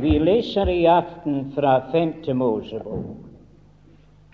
Vi 0.00 0.18
leser 0.18 0.68
i 0.68 0.86
aften 0.86 1.52
fra 1.52 1.90
femte 1.92 2.34
Mosebok. 2.34 3.16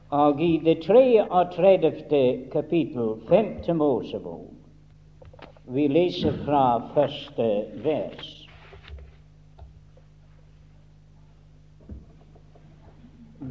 Og 0.08 0.40
i 0.42 0.58
det 0.62 0.76
33. 0.84 2.48
kapittel, 2.52 3.08
femte 3.28 3.74
Mosebok, 3.74 4.44
vi 5.74 5.88
leser 5.90 6.36
fra 6.44 6.66
første 6.94 7.46
vers. 7.82 8.28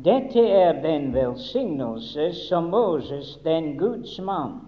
Dette 0.06 0.40
er 0.40 0.80
den 0.86 1.10
velsignelse 1.14 2.30
som 2.46 2.72
Moses, 2.72 3.34
den 3.44 3.74
Guds 3.78 4.16
mann, 4.20 4.62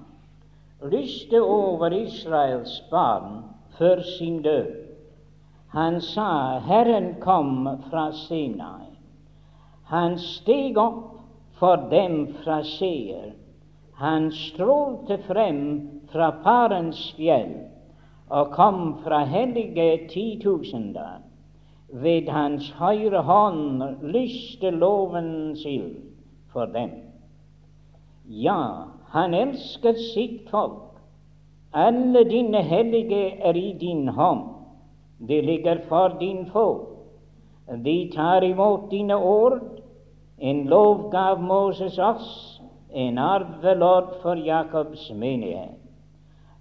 lyste 0.84 1.40
over 1.42 1.96
Israels 1.96 2.76
barn 2.92 3.40
før 3.80 4.04
sin 4.18 4.42
død. 4.42 4.87
Han 5.70 6.02
sa, 6.02 6.60
Herren 6.60 7.16
kom 7.22 7.70
fra 7.90 8.12
Sinai. 8.12 8.88
Han 9.84 10.18
steg 10.20 10.78
opp 10.78 11.20
for 11.60 11.90
dem 11.92 12.28
fra 12.44 12.62
Seer. 12.64 13.34
Han 13.98 14.32
strålte 14.32 15.18
frem 15.28 15.62
fra 16.12 16.32
Parens 16.44 17.00
fjell 17.18 17.56
og 18.30 18.52
kom 18.56 18.82
fra 19.04 19.24
hellige 19.26 20.08
titusener. 20.12 21.24
Ved 21.88 22.28
hans 22.30 22.68
høyre 22.76 23.24
hånd 23.24 23.84
lyste 24.04 24.72
lovens 24.76 25.64
ild 25.66 25.96
for 26.52 26.68
dem. 26.74 26.92
Ja, 28.28 28.92
han 29.16 29.34
elsket 29.34 30.00
sitt 30.12 30.50
folk. 30.52 31.00
Alle 31.72 32.26
dine 32.28 32.60
hellige 32.64 33.38
er 33.40 33.56
i 33.56 33.72
din 33.80 34.08
hånd. 34.12 34.57
De 35.20 35.42
ligger 35.42 35.82
for 35.90 36.18
din 36.20 36.46
fot. 36.52 36.94
De 37.84 38.12
tar 38.16 38.44
imot 38.44 38.90
dine 38.92 39.16
ord. 39.16 39.62
En 40.38 40.66
lov 40.70 41.10
gav 41.12 41.42
Moses 41.42 41.98
oss, 41.98 42.62
en 42.94 43.18
arvelord 43.18 44.22
for 44.22 44.38
Jakobs 44.38 45.10
menighet. 45.10 45.80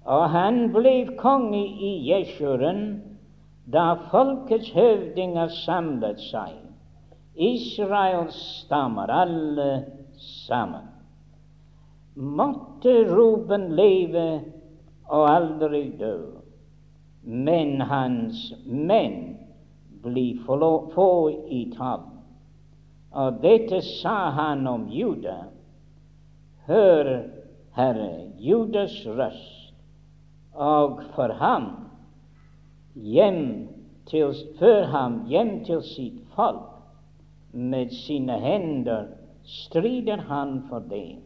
Og 0.06 0.30
han 0.30 0.70
ble 0.72 0.94
konge 1.18 1.60
i 1.60 1.92
Jesjuren 2.08 2.80
da 3.66 3.96
folkets 4.12 4.70
høvdinger 4.74 5.50
samlet 5.64 6.20
seg, 6.30 6.54
Israels 7.34 8.36
stammer 8.62 9.10
alle 9.10 9.70
sammen. 10.46 10.86
Måtte 12.14 12.94
Ruben 13.10 13.72
leve 13.76 14.28
og 15.10 15.26
aldri 15.28 15.82
dø, 15.98 16.35
men 17.26 17.80
hans 17.80 18.54
menn 18.66 19.36
få 20.94 21.30
i 21.50 21.64
tall. 21.76 22.04
Og 23.10 23.40
dette 23.42 23.80
sa 23.82 24.30
han 24.30 24.66
om 24.66 24.86
Juda. 24.92 25.48
Hør, 26.66 27.10
Herre, 27.74 28.30
Judas 28.38 28.94
røst, 29.06 29.74
og 30.54 31.02
for 31.14 31.34
ham 31.40 31.66
hjem 32.94 33.68
til, 34.06 34.34
før 34.58 34.86
ham 34.92 35.20
hjem 35.26 35.64
til 35.64 35.82
sitt 35.82 36.22
folk. 36.34 36.72
Med 37.52 37.90
sine 37.90 38.38
hender 38.40 39.06
strider 39.42 40.20
han 40.28 40.62
for 40.68 40.84
det, 40.90 41.18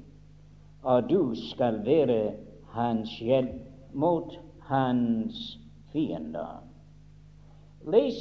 og 0.82 1.10
du 1.10 1.34
skal 1.34 1.80
være 1.84 2.36
hans 2.72 3.18
hjelp 3.18 3.56
mot 3.92 4.36
hans 4.68 5.59
fiender. 5.92 6.60
Les 7.90 8.18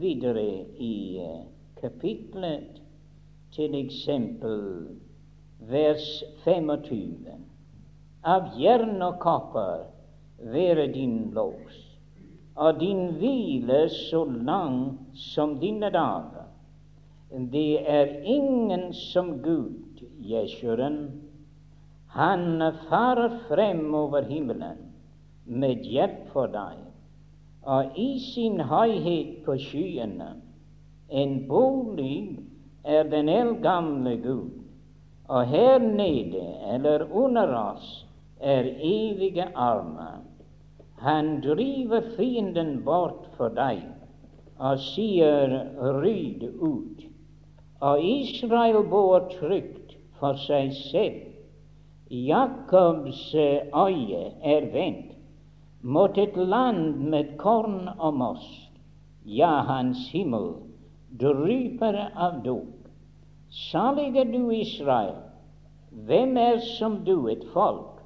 videre 0.00 0.64
i 0.78 0.94
kapitlet, 1.80 2.80
til 3.50 3.74
eksempel 3.74 4.60
vers 5.70 6.04
25. 6.44 7.32
Av 8.22 8.52
jern 8.60 9.00
og 9.02 9.16
kopper 9.22 9.88
være 10.52 10.86
din 10.94 11.32
lås, 11.34 11.80
og 12.54 12.78
din 12.78 13.16
hvile 13.18 13.82
så 13.90 14.22
lang 14.30 14.78
som 15.14 15.56
dine 15.60 15.90
dager. 15.90 16.46
Det 17.30 17.82
er 17.86 18.20
ingen 18.26 18.92
som 18.94 19.38
Gud, 19.42 20.02
Jesjuren. 20.18 21.00
Han 22.14 22.62
farer 22.88 23.38
frem 23.48 23.94
over 23.94 24.26
himmelen 24.26 24.86
med 25.46 25.86
hjelp 25.86 26.26
for 26.32 26.50
deg, 26.50 26.78
og 27.62 27.98
i 27.98 28.12
sin 28.32 28.60
høyhet 28.60 29.42
på 29.44 29.56
skyene 29.60 30.34
en 31.10 31.48
bolig 31.48 32.38
er 32.84 33.02
den 33.10 33.28
eldgamle 33.28 34.16
Gud, 34.22 34.50
og 35.28 35.46
her 35.46 35.78
nede 35.78 36.44
eller 36.74 37.06
under 37.12 37.54
oss 37.58 38.06
er 38.40 38.64
evige 38.78 39.46
armer. 39.54 40.22
Han 41.00 41.40
driver 41.40 42.02
fienden 42.16 42.82
bort 42.84 43.26
for 43.36 43.48
deg 43.56 43.82
og 44.58 44.78
sier 44.84 45.54
ryd 45.80 46.44
ut. 46.60 47.06
Og 47.80 48.02
Israel 48.04 48.82
bor 48.90 49.24
trygt 49.32 49.96
for 50.20 50.36
seg 50.46 50.74
selv. 50.76 51.22
Jakobs 52.10 53.30
øye 53.34 54.24
er 54.42 54.66
vendt 54.74 55.09
mot 55.82 56.18
et 56.18 56.36
land 56.36 57.00
med 57.10 57.36
korn 57.38 57.88
og 57.98 58.14
most. 58.14 58.68
Ja, 59.24 59.62
hans 59.68 60.08
himmel 60.12 60.52
dryper 61.20 61.96
av 62.14 62.42
dop. 62.44 62.76
Salig 63.50 64.14
er 64.20 64.28
du, 64.30 64.50
Israel. 64.54 65.16
Hvem 66.06 66.36
er 66.38 66.60
som 66.78 67.00
du, 67.04 67.26
et 67.28 67.44
folk 67.54 67.98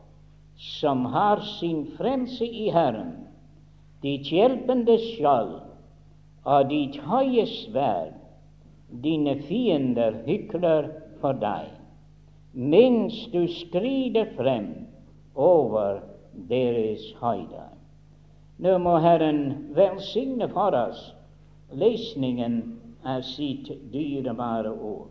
som 0.79 1.05
har 1.13 1.43
sin 1.59 1.85
frelse 1.99 2.47
i 2.47 2.71
Herren, 2.73 3.27
ditt 4.05 4.31
hjelpende 4.31 4.97
skjold 5.03 5.57
og 6.47 6.71
ditt 6.71 6.97
høye 7.05 7.45
sverd? 7.51 8.15
Dine 9.05 9.35
fiender 9.49 10.21
hykler 10.25 10.89
for 11.19 11.37
deg, 11.41 11.67
mens 12.55 13.17
du 13.33 13.43
skrider 13.51 14.29
frem 14.37 14.69
over 15.35 16.05
deres 16.49 17.05
høyder. 17.21 17.73
Nå 18.59 18.79
må 18.79 18.99
Herren 19.03 19.41
velsigne 19.75 20.49
for 20.53 20.77
oss 20.79 21.01
lesningen 21.75 22.61
av 23.05 23.25
sitt 23.27 23.69
dyrebare 23.93 24.71
ord. 24.73 25.11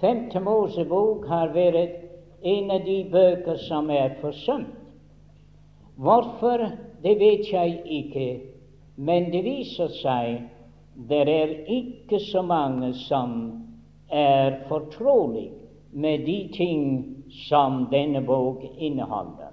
Femte 0.00 0.40
Mosebok 0.40 1.26
har 1.28 1.54
vært 1.54 2.02
en 2.46 2.70
av 2.70 2.84
de 2.84 2.98
bøker 3.12 3.60
som 3.68 3.90
er 3.90 4.18
forsømt. 4.20 4.74
Hvorfor, 5.96 6.66
det 7.02 7.14
vet 7.16 7.46
jeg 7.48 7.78
ikke, 8.00 8.26
men 8.96 9.30
det 9.32 9.40
viser 9.46 9.88
seg 10.02 10.42
det 11.08 11.28
er 11.28 11.50
ikke 11.68 12.20
så 12.20 12.42
mange 12.42 12.94
som 12.94 13.32
er 14.08 14.62
fortrolig 14.68 15.50
med 15.92 16.24
de 16.24 16.38
ting 16.52 17.15
som 17.36 17.86
denne 17.90 18.20
bok 18.20 18.64
inneholder. 18.78 19.52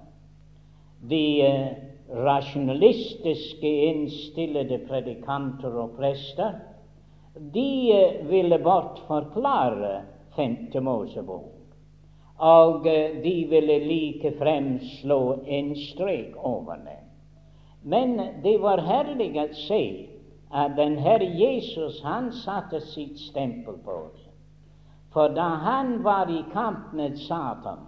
De 1.00 1.26
uh, 1.46 1.68
rasjonalistiske 2.24 3.72
innstillede 3.88 4.78
predikanter 4.88 5.76
og 5.82 5.96
prester, 5.98 6.56
de 7.34 7.68
uh, 7.92 8.30
ville 8.30 8.58
bortforklare 8.64 9.94
femte 10.36 10.80
Mosebok. 10.80 11.50
Og 12.38 12.86
uh, 12.88 13.22
de 13.22 13.36
ville 13.50 13.78
likefrem 13.84 14.78
slå 15.00 15.20
en 15.46 15.74
strek 15.90 16.36
over 16.36 16.80
det. 16.86 17.00
Men 17.84 18.16
det 18.42 18.56
var 18.62 18.80
herlig 18.80 19.34
å 19.36 19.48
se 19.66 19.84
at 20.54 20.76
den 20.78 20.96
Herre 21.02 21.26
Jesus 21.36 22.00
han 22.04 22.30
satte 22.32 22.80
sitt 22.80 23.18
stempel 23.18 23.76
på 23.84 23.96
oss. 24.06 24.23
For 25.14 25.30
da 25.30 25.48
han 25.62 26.02
var 26.02 26.30
i 26.30 26.42
kamp 26.52 26.92
med 26.92 27.18
Satan, 27.18 27.78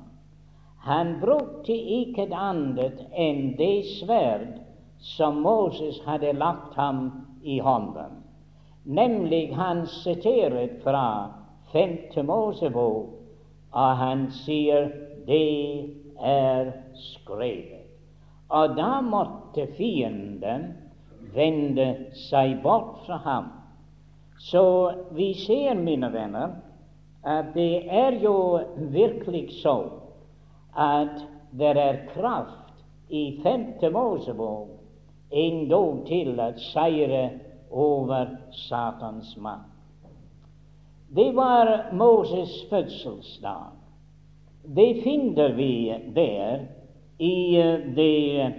han 0.87 1.17
brukte 1.21 1.75
ikke 1.75 2.29
annet 2.31 3.01
enn 3.11 3.57
det 3.59 3.83
sverd 3.97 4.61
som 5.03 5.41
Moses 5.43 5.99
hadde 6.07 6.37
lagt 6.39 6.77
ham 6.79 7.09
i 7.43 7.59
hånden. 7.59 8.23
Nemlig 8.87 9.51
han 9.59 9.83
siteret 9.91 10.79
fra 10.85 11.35
femte 11.73 12.23
Mosebok, 12.23 13.11
og 13.75 13.97
han 13.99 14.29
sier 14.45 14.87
det 15.27 15.91
er 16.23 16.71
skrevet. 16.95 17.83
Og 18.55 18.77
da 18.79 19.01
måtte 19.03 19.67
fienden 19.75 20.69
vende 21.35 21.89
seg 22.29 22.61
bort 22.63 23.03
fra 23.09 23.19
ham. 23.27 23.51
Så 24.39 24.63
vi 25.17 25.33
ser, 25.35 25.75
mine 25.75 26.13
venner, 26.15 26.55
det 27.55 27.89
er 27.91 28.21
jo 28.23 28.61
virkelig 28.77 29.49
så 29.63 29.91
at 30.77 31.25
det 31.51 31.73
er 31.79 32.05
kraft 32.15 32.85
i 33.09 33.41
femte 33.43 33.91
Mosebok 33.91 34.69
endog 35.31 36.05
til 36.07 36.39
å 36.39 36.53
seire 36.71 37.25
over 37.71 38.31
Satans 38.69 39.33
makt. 39.43 39.73
Det 41.09 41.33
var 41.35 41.91
Moses' 41.93 42.69
fødselsdag. 42.71 43.75
Det 44.63 45.03
finner 45.03 45.53
vi 45.55 45.95
der 46.15 46.67
i 47.19 47.63
det 47.97 48.53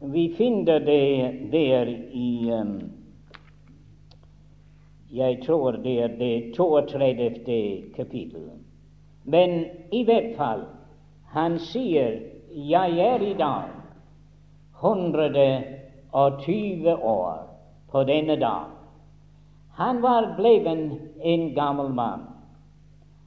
Vi 0.00 0.28
finner 0.36 0.78
det 0.80 1.50
der 1.52 1.86
i 2.14 2.50
um, 2.52 2.97
Jeg 5.12 5.42
tror 5.46 5.70
det 5.70 6.02
er 6.02 6.08
det 6.18 6.54
32. 6.56 7.84
kapittel. 7.96 8.50
Men 9.24 9.64
i 9.92 10.04
hvert 10.04 10.36
fall, 10.36 10.60
han 11.32 11.58
sier 11.58 12.20
'Jeg 12.52 12.98
er 12.98 13.20
i 13.20 13.34
dag 13.34 13.64
120 14.82 17.02
år 17.02 17.38
på 17.92 18.04
denne 18.04 18.36
dag'. 18.36 18.64
Han 19.72 20.02
var 20.02 20.34
blitt 20.36 20.66
en 21.24 21.54
gammel 21.54 21.88
mann. 21.88 22.20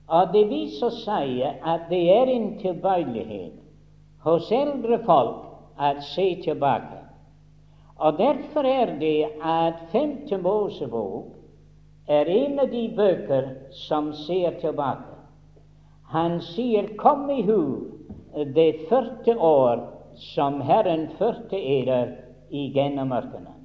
Og 0.07 0.33
det 0.33 0.49
viser 0.49 0.89
seg 0.89 1.41
at 1.63 1.79
det 1.89 2.11
er 2.11 2.25
en 2.25 2.59
tilbøyelighet 2.59 3.53
hos 4.19 4.51
eldre 4.51 4.99
folk 5.05 5.35
at 5.79 6.03
se 6.03 6.41
tilbake. 6.43 6.97
Og 7.95 8.17
derfor 8.17 8.65
er 8.65 8.99
det 8.99 9.25
at 9.43 9.73
Femte 9.91 10.37
Mosebok 10.37 11.40
er 12.07 12.29
en 12.29 12.59
av 12.59 12.71
de 12.71 12.87
bøker 12.95 13.49
som 13.87 14.11
ser 14.13 14.59
tilbake. 14.61 15.17
Han 16.11 16.41
sier 16.41 16.87
'Kom 16.97 17.29
i 17.29 17.41
hu 17.41 17.87
det 18.55 18.87
førte 18.89 19.37
år 19.37 19.87
som 20.15 20.61
Herren 20.61 21.07
førte 21.17 21.55
eder 21.55 22.15
igjennom 22.49 23.09
mørkene'. 23.09 23.55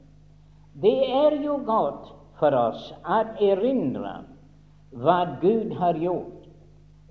Det 0.75 1.11
er 1.11 1.43
jo 1.43 1.59
godt 1.65 2.13
for 2.39 2.55
oss 2.55 2.93
å 3.05 3.23
erindre 3.41 4.25
hva 4.93 5.39
Gud 5.41 5.73
har 5.79 5.95
gjort. 5.95 6.47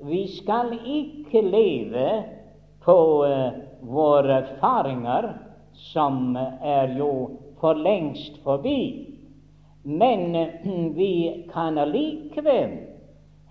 Vi 0.03 0.27
skal 0.27 0.73
ikke 0.73 1.41
leve 1.41 2.23
på 2.85 2.97
uh, 3.25 3.51
våre 3.81 4.41
erfaringer, 4.43 5.33
som 5.73 6.37
er 6.61 6.93
jo 6.97 7.11
for 7.59 7.73
lengst 7.73 8.37
forbi. 8.43 9.14
Men 9.85 10.35
uh, 10.35 10.95
vi 10.95 11.45
kan 11.53 11.77
allikevel 11.77 12.77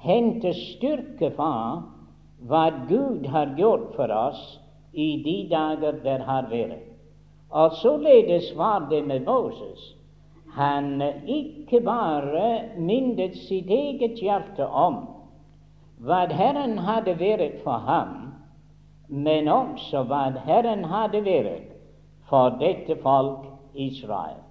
hente 0.05 0.53
styrke 0.55 1.31
fra 1.37 1.83
hva 2.45 2.65
Gud 2.89 3.27
har 3.31 3.55
gjort 3.57 3.95
for 3.97 4.13
oss 4.13 4.43
i 4.93 5.23
de 5.25 5.37
dager 5.51 6.03
der 6.05 6.27
har 6.27 6.51
vært. 6.51 6.83
Og 7.55 7.77
således 7.81 8.51
var 8.59 8.89
det 8.91 9.05
med 9.07 9.25
Moses 9.25 9.95
han 10.55 11.03
ikke 11.27 11.81
bare 11.81 12.63
minnet 12.79 13.35
sitt 13.37 13.71
eget 13.71 14.21
hjerte 14.23 14.67
om 14.67 15.01
hva 16.05 16.21
Herren 16.31 16.77
hadde 16.87 17.17
vært 17.19 17.57
for 17.65 17.83
ham, 17.89 18.13
men 19.09 19.49
også 19.51 20.05
hva 20.11 20.29
Herren 20.47 20.85
hadde 20.91 21.25
vært 21.27 21.73
for 22.31 22.55
dette 22.61 22.97
folk 23.03 23.49
Israel. 23.75 24.44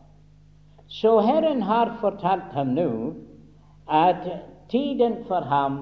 Så 0.93 1.15
Herren 1.25 1.61
har 1.65 1.95
fortalt 2.01 2.53
ham 2.53 2.75
nå 2.77 2.89
at 3.89 4.27
tiden 4.69 5.23
for 5.27 5.41
ham 5.49 5.79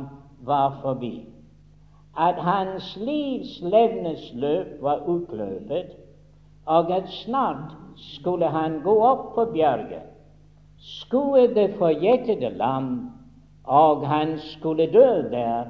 var 0.47 0.79
forbi, 0.81 1.25
at 2.17 2.39
hans 2.39 2.93
livs 2.97 3.59
levnesløp 3.61 4.79
var 4.81 5.03
utløpet, 5.07 5.91
og 6.65 6.91
at 6.95 7.09
snart 7.09 7.75
skulle 7.95 8.47
han 8.47 8.79
gå 8.85 8.95
opp 9.03 9.33
på 9.35 9.45
bjerget 9.53 10.11
skue 10.81 11.47
det 11.53 11.75
forjettede 11.77 12.49
land, 12.49 13.09
og 13.63 14.07
han 14.07 14.37
skulle 14.39 14.89
dø 14.93 15.29
der, 15.31 15.65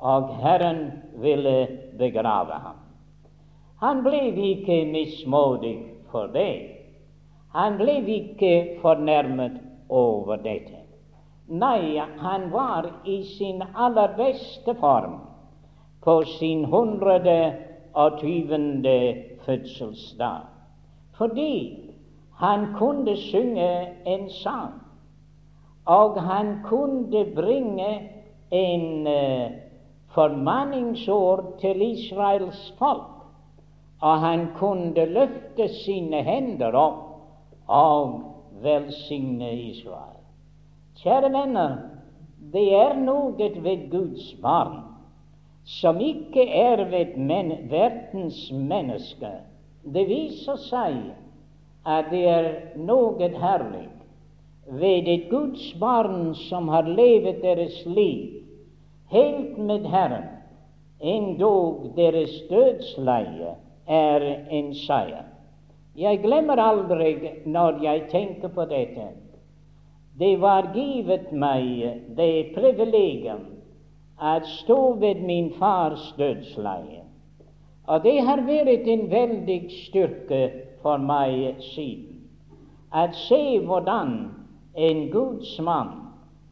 og 0.00 0.36
Herren 0.36 0.92
ville 1.16 1.68
begrave 1.98 2.52
ham. 2.52 2.76
Han 3.80 4.02
ble 4.04 4.20
ikke 4.52 4.84
mismodig 4.92 5.76
for 6.10 6.26
det. 6.34 6.71
Han 7.52 7.76
ble 7.76 7.98
ikke 8.08 8.78
fornærmet 8.82 9.58
over 9.88 10.36
dette. 10.40 10.78
Nei, 11.52 11.98
han 11.98 12.46
var 12.52 12.88
i 13.04 13.18
sin 13.34 13.60
aller 13.76 14.14
beste 14.16 14.74
form 14.80 15.18
på 16.04 16.22
sin 16.38 16.64
hundrede 16.64 17.52
og 17.92 18.18
tyvende 18.20 18.96
fødselsdag. 19.44 20.48
Fordi 21.18 21.78
han 22.40 22.72
kunne 22.78 23.16
synge 23.16 23.88
en 24.06 24.30
sang, 24.30 24.80
og 25.84 26.22
han 26.22 26.62
kunne 26.64 27.24
bringe 27.34 27.92
en 28.50 29.06
uh, 29.06 29.52
formanningsord 30.14 31.58
til 31.60 31.82
Israels 31.82 32.74
folk. 32.78 33.08
Og 34.00 34.18
han 34.20 34.48
kunne 34.56 35.04
løfte 35.04 35.68
sine 35.84 36.22
hender 36.26 36.74
opp 36.74 37.11
og 37.72 38.20
velsigne 38.62 39.52
Israel. 39.70 40.20
Kjære 41.02 41.32
venner, 41.32 41.76
det 42.52 42.66
er 42.76 42.98
noe 43.00 43.50
ved 43.64 43.88
Guds 43.90 44.34
barn 44.42 44.82
som 45.64 46.00
ikke 46.00 46.44
er 46.48 46.84
ved 46.90 47.16
men 47.16 47.52
verdens 47.70 48.50
mennesker. 48.52 49.40
Det 49.94 50.04
viser 50.08 50.58
seg 50.68 50.98
at 51.86 52.10
det 52.10 52.22
er 52.28 52.48
noe 52.76 53.30
herlig 53.42 53.88
ved 54.66 55.08
et 55.10 55.28
Guds 55.30 55.72
barn 55.80 56.34
som 56.48 56.68
har 56.68 56.86
levet 56.86 57.42
deres 57.42 57.82
liv 57.86 58.42
helt 59.12 59.58
med 59.58 59.86
Herren, 59.90 60.28
endog 61.00 61.92
deres 61.96 62.32
dødsleie 62.50 63.56
er 63.86 64.24
en 64.50 64.74
seier. 64.74 65.31
Jeg 65.98 66.22
glemmer 66.22 66.56
aldri 66.56 67.14
når 67.44 67.82
jeg 67.84 68.06
tenker 68.10 68.48
på 68.48 68.64
dette. 68.70 69.10
Det 70.18 70.40
var 70.40 70.70
givet 70.74 71.32
meg 71.32 72.14
det 72.16 72.52
privilegium 72.54 73.44
å 74.22 74.34
stå 74.46 74.78
ved 75.02 75.20
min 75.26 75.50
fars 75.58 76.12
dødsleie. 76.16 77.02
Og 77.88 78.04
det 78.04 78.18
har 78.24 78.44
vært 78.46 78.86
en 78.88 79.08
veldig 79.10 79.58
styrke 79.86 80.42
for 80.82 81.02
meg 81.02 81.60
siden. 81.72 82.22
At 82.92 83.16
se 83.16 83.58
hvordan 83.64 84.14
en 84.76 85.10
Guds 85.10 85.58
mann 85.60 85.98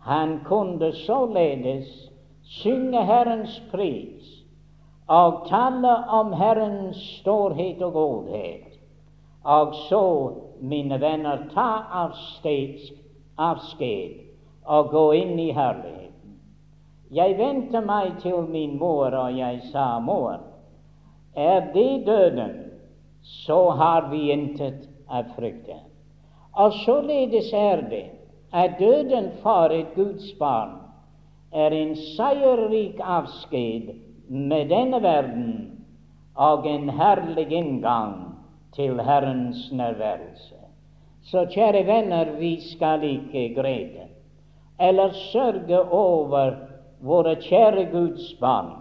han 0.05 0.39
kunne 0.45 0.93
således 1.05 1.89
synge 2.61 3.05
Herrens 3.05 3.61
pris 3.71 4.37
og 5.09 5.45
tale 5.49 5.93
om 6.17 6.33
Herrens 6.33 7.01
storhet 7.21 7.83
og 7.83 7.93
godhet, 7.93 8.70
og 9.45 9.75
så, 9.89 10.33
mine 10.61 11.01
venner, 11.01 11.47
ta 11.55 11.83
avskjed 13.41 14.11
og 14.65 14.91
gå 14.91 15.13
inn 15.17 15.39
i 15.39 15.51
herligheten. 15.57 16.37
Jeg 17.11 17.39
vendte 17.39 17.81
meg 17.81 18.19
til 18.23 18.43
min 18.51 18.79
mor, 18.79 19.15
og 19.17 19.39
jeg 19.39 19.63
sa, 19.73 19.99
mor, 19.99 20.39
er 21.35 21.73
det 21.75 22.07
døden? 22.07 22.71
så 23.23 23.71
har 23.71 24.09
vi 24.11 24.31
intet 24.33 24.89
å 25.09 25.23
frykte. 25.37 25.77
Og 26.59 26.75
således 26.85 27.53
er 27.55 27.83
det 27.91 28.07
at 28.51 28.79
døden 28.81 29.31
for 29.43 29.73
et 29.75 29.93
Guds 29.95 30.33
barn 30.39 30.79
er 31.53 31.75
en 31.75 31.95
seierrik 32.17 32.99
avskjed 33.01 33.93
med 34.29 34.71
denne 34.71 35.01
verden 35.03 35.53
og 36.41 36.67
en 36.67 36.91
herlig 36.95 37.49
inngang 37.53 38.30
til 38.75 39.01
Herrens 39.01 39.73
nærværelse. 39.73 40.55
Så 41.23 41.47
kjære 41.51 41.87
venner, 41.87 42.37
vi 42.39 42.61
skal 42.61 43.03
ikke 43.05 43.55
grede 43.55 44.07
eller 44.81 45.13
sørge 45.13 45.93
over 45.93 46.51
våre 47.01 47.37
kjære 47.37 47.85
Guds 47.93 48.35
barn 48.41 48.73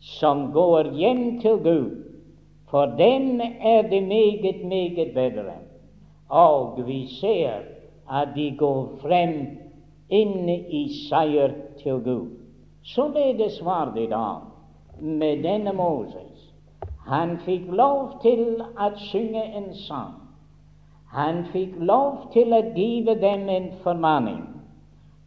som 0.00 0.52
går 0.52 0.92
hjem 0.96 1.40
til 1.40 1.56
Gud 1.64 2.06
for 2.70 2.86
dem 2.86 3.40
er 3.60 3.82
det 3.82 4.02
meget, 4.02 4.64
meget 4.64 5.14
bedre. 5.14 5.52
Og 6.28 6.86
vi 6.86 7.06
ser 7.06 7.50
at 8.12 8.28
de 8.36 8.56
går 8.58 8.88
frem 9.02 9.34
inn 10.10 10.48
i 10.48 10.82
seier 11.08 11.54
til 11.82 12.02
Gud. 12.04 12.26
Således 12.82 13.64
var 13.64 13.92
det 13.94 14.10
da 14.10 14.26
med 15.00 15.42
denne 15.42 15.72
Moses. 15.72 16.35
Han 17.06 17.36
fikk 17.46 17.68
lov 17.70 18.18
til 18.22 18.62
å 18.62 18.90
synge 19.10 19.42
en 19.58 19.68
sang. 19.86 20.14
Han 21.14 21.44
fikk 21.52 21.76
lov 21.78 22.32
til 22.34 22.54
å 22.54 22.62
give 22.74 23.14
dem 23.22 23.48
en 23.48 23.68
formaning. 23.84 24.42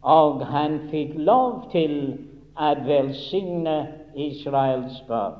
Og 0.02 0.44
han 0.48 0.78
fikk 0.90 1.16
lov 1.16 1.70
til 1.72 1.94
å 2.56 2.74
velsigne 2.86 3.78
Israels 4.16 5.00
barn. 5.08 5.38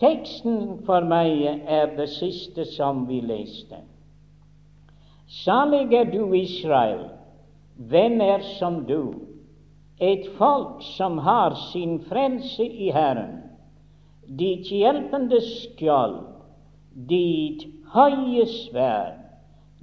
Teksten 0.00 0.80
for 0.86 1.04
meg 1.04 1.44
er 1.68 1.90
det 1.96 2.08
siste 2.14 2.64
som 2.72 3.04
vi 3.08 3.20
leste. 3.20 3.82
Salig 5.30 5.92
er 5.94 6.08
du, 6.10 6.32
Israel, 6.34 7.04
hvem 7.76 8.20
er 8.24 8.42
som 8.58 8.80
du? 8.88 9.12
Et 10.00 10.24
folk 10.38 10.80
som 10.96 11.18
har 11.20 11.54
sin 11.68 11.98
frelse 12.08 12.64
i 12.64 12.88
Herren, 12.90 13.49
ditt 14.38 14.70
hjelpende 14.70 15.40
skjold, 15.42 16.20
ditt 17.10 17.66
høye 17.94 18.46
sverd. 18.46 19.16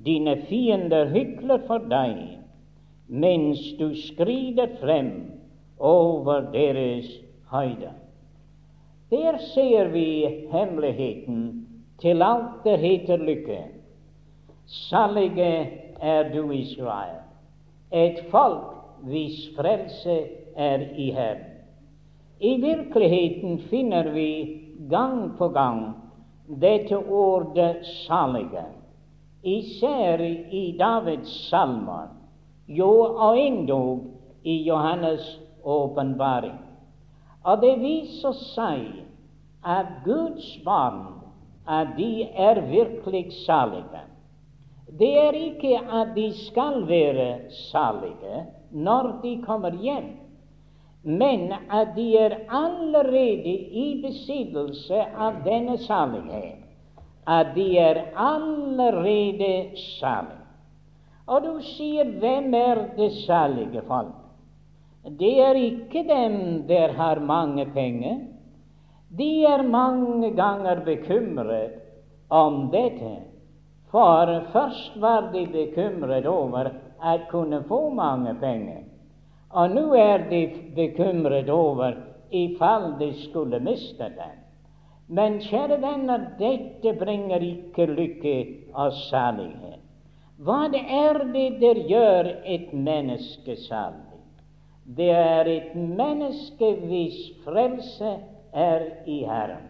Dine 0.05 0.37
fiender 0.47 1.09
hykler 1.11 1.63
for 1.67 1.83
deg, 1.91 2.37
mens 3.09 3.59
du 3.79 3.89
skrider 3.97 4.77
frem 4.79 5.09
over 5.79 6.45
deres 6.53 7.09
høyde. 7.51 7.91
Der 9.11 9.39
ser 9.55 9.89
vi 9.91 10.05
hemmeligheten 10.51 11.41
til 11.99 12.21
alt 12.21 12.63
det 12.63 12.77
heter 12.79 13.17
lykke. 13.17 13.59
Salige 14.67 15.51
er 16.01 16.31
du, 16.33 16.51
Israel, 16.51 17.19
et 17.91 18.23
folk 18.31 18.75
hvis 19.07 19.47
frelse 19.57 20.19
er 20.55 20.83
i 20.95 21.11
Herren. 21.11 21.46
I 22.39 22.57
virkeligheten 22.61 23.57
finner 23.69 24.03
vi 24.03 24.61
gang 24.89 25.37
på 25.37 25.47
gang 25.47 25.93
dette 26.47 26.97
ordet 26.97 27.85
'salige', 27.85 28.65
især 29.43 30.21
i 30.51 30.75
Davids 30.79 31.49
salmer, 31.49 32.07
jo 32.67 32.91
og 33.01 33.39
endog 33.39 33.99
i 34.43 34.69
Johannes' 34.69 35.39
åpenbaring. 35.63 36.59
Og 37.43 37.61
det 37.61 37.79
viser 37.79 38.31
seg 38.31 38.85
at 39.65 39.87
Guds 40.05 40.59
barn 40.65 41.17
at 41.67 41.87
de 41.97 42.23
er 42.23 42.61
virkelig 42.61 43.33
salige. 43.45 44.03
Det 44.99 45.13
er 45.19 45.31
ikke 45.31 45.79
at 45.79 46.15
de 46.15 46.29
skal 46.47 46.87
være 46.87 47.51
salige 47.71 48.45
når 48.71 49.19
de 49.23 49.41
kommer 49.45 49.71
hjem, 49.81 50.26
men 51.03 51.53
at 51.69 51.95
de 51.95 52.07
er 52.17 52.35
allerede 52.49 53.53
i 53.83 53.87
besittelse 54.03 55.05
av 55.17 55.43
denne 55.45 55.77
salighet. 55.77 56.63
At 57.27 57.55
de 57.55 57.67
er 57.79 58.01
allerede 58.15 59.77
salige. 59.99 60.43
Og 61.27 61.43
du 61.43 61.53
sier, 61.75 62.07
hvem 62.21 62.53
er 62.55 62.83
det 62.95 63.11
salige 63.25 63.83
folk? 63.87 64.15
Det 65.19 65.33
er 65.43 65.59
ikke 65.59 66.03
dem 66.07 66.67
der 66.67 66.95
har 66.95 67.19
mange 67.19 67.65
penger. 67.75 68.19
De 69.17 69.45
er 69.45 69.63
mange 69.63 70.31
ganger 70.35 70.83
bekymret 70.85 71.79
om 72.29 72.69
dette. 72.71 73.13
For 73.91 74.31
først 74.51 74.99
var 74.99 75.29
de 75.31 75.45
bekymret 75.51 76.27
over 76.27 76.71
at 77.03 77.27
kunne 77.31 77.63
få 77.67 77.89
mange 77.89 78.35
penger, 78.39 78.83
og 79.57 79.73
nå 79.73 79.85
er 79.97 80.27
de 80.29 80.41
bekymret 80.75 81.49
over 81.49 81.97
ifall 82.31 82.91
de 82.99 83.09
skulle 83.23 83.59
miste 83.63 84.09
den. 84.17 84.35
Men 85.07 85.39
kjære 85.39 85.79
venner, 85.81 86.25
dette 86.39 86.93
bringer 86.99 87.41
ikke 87.41 87.87
lykke 87.87 88.35
og 88.75 88.91
salighet. 89.07 89.79
Hva 90.37 90.67
er 90.73 91.23
det 91.33 91.47
der 91.61 91.79
gjør 91.89 92.27
et 92.45 92.73
menneske 92.73 93.55
salig? 93.63 94.19
Det 94.97 95.09
er 95.09 95.47
et 95.49 95.73
menneske 95.75 96.73
hvis 96.83 97.17
frelse 97.45 98.11
er 98.53 98.85
i 99.07 99.23
Herren. 99.25 99.65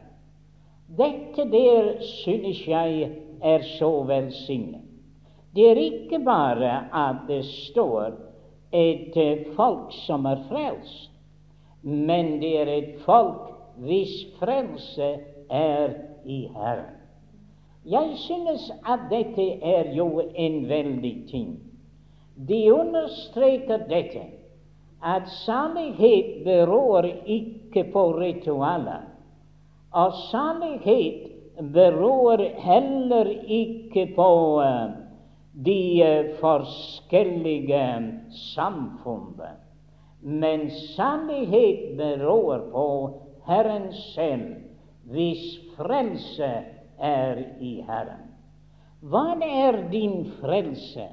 Dette 0.98 1.46
der 1.51 1.94
synes 2.01 2.67
jeg 2.67 3.10
er 3.41 3.63
så 3.77 3.91
velsignet. 4.10 4.84
Det 5.56 5.72
er 5.72 5.79
ikke 5.82 6.20
bare 6.25 6.74
at 6.94 7.24
det 7.27 7.46
står 7.46 8.26
et 8.71 9.47
folk 9.55 9.93
som 10.05 10.25
er 10.25 10.43
frelst, 10.50 11.12
men 11.81 12.39
det 12.41 12.53
er 12.62 12.71
et 12.74 12.93
folk 13.05 13.53
hvis 13.77 14.25
frelse 14.39 15.09
er 15.50 15.93
i 16.25 16.47
Herren. 16.55 16.95
Jeg 17.86 18.17
synes 18.19 18.71
at 18.83 19.00
dette 19.12 19.45
er 19.63 19.93
jo 19.95 20.21
en 20.36 20.69
veldig 20.69 21.15
ting. 21.29 21.59
De 22.50 22.74
understreker 22.74 23.86
dette 23.88 24.25
at 25.03 25.29
salighet 25.45 26.43
beror 26.43 27.07
ikke 27.25 27.83
på 27.93 28.12
ritualer. 28.19 29.07
Og 29.91 30.13
salighet 30.31 31.31
beror 31.74 32.43
heller 32.59 33.31
ikke 33.47 34.13
på 34.15 34.29
uh, 34.59 35.07
de 35.64 36.34
forskjellige 36.42 37.86
samfunnene. 38.54 39.56
Men 40.22 40.70
sannhet 40.72 41.98
beror 41.98 42.60
på 42.72 42.88
Herren 43.48 43.94
selv, 44.14 44.56
hvis 45.08 45.44
frelse 45.78 46.52
er 47.00 47.44
i 47.62 47.82
Herren. 47.88 48.26
Hva 49.02 49.38
er 49.46 49.78
din 49.92 50.26
frelse, 50.42 51.08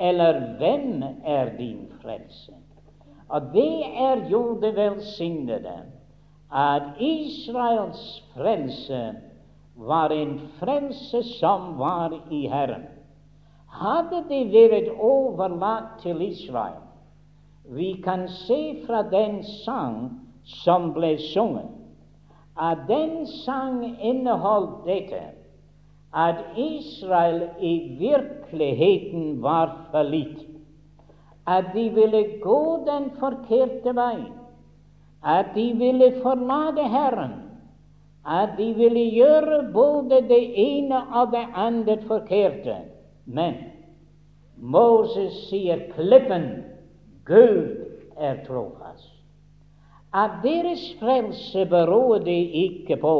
eller 0.00 0.40
hvem 0.58 1.02
er 1.24 1.50
din 1.58 1.86
frelse? 2.02 2.54
Og 3.28 3.50
det 3.52 3.82
er 3.98 4.28
jo 4.30 4.58
det 4.62 4.76
velsignede 4.76 5.78
at 6.54 6.82
Israels 7.02 8.22
frelse 8.34 9.00
var 9.76 10.14
en 10.14 10.38
frelse 10.60 11.22
som 11.38 11.74
var 11.78 12.14
i 12.30 12.46
Herren. 12.46 12.86
Hadde 13.76 14.22
de 14.28 14.40
vært 14.52 14.92
overlatt 14.96 15.98
til 16.02 16.20
Israel 16.24 16.80
Vi 17.76 17.92
kan 18.04 18.28
se 18.46 18.60
fra 18.86 19.02
den 19.10 19.42
sang 19.64 19.96
som 20.46 20.92
ble 20.94 21.16
sunget, 21.18 21.72
at 22.56 22.86
den 22.88 23.26
sang 23.44 23.82
inneholdt 23.98 24.86
dette 24.86 25.22
at 26.16 26.44
Israel 26.56 27.48
i 27.60 27.74
virkeligheten 27.98 29.42
var 29.42 29.74
forlitt 29.90 30.46
at 31.46 31.64
de 31.74 31.88
ville 31.94 32.22
gå 32.42 32.84
den 32.86 33.10
forkerte 33.20 33.92
veien. 33.94 34.32
at 35.26 35.46
de 35.54 35.72
ville 35.74 36.12
forlate 36.22 36.88
Herren, 36.88 37.32
at 38.26 38.48
de 38.58 38.74
ville 38.74 39.10
gjøre 39.10 39.72
både 39.72 40.20
det 40.28 40.44
ene 40.54 41.00
og 41.14 41.32
det 41.32 41.46
andre 41.54 41.98
forkerte. 42.06 42.76
Men 43.26 43.54
Moses 44.56 45.34
sier 45.50 45.88
klippen 45.94 46.64
Gud 47.26 47.74
er 48.16 48.40
trofast. 48.46 49.12
At 50.14 50.40
deres 50.42 50.94
frelse 51.00 51.66
berodde 51.68 52.32
ikke 52.32 52.96
på 52.96 53.16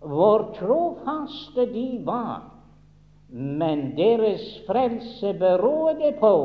hvor 0.00 0.54
trofaste 0.56 1.66
de 1.74 2.00
var, 2.04 2.44
men 3.28 3.96
deres 3.96 4.62
frelse 4.66 5.32
berodde 5.38 6.14
på 6.20 6.36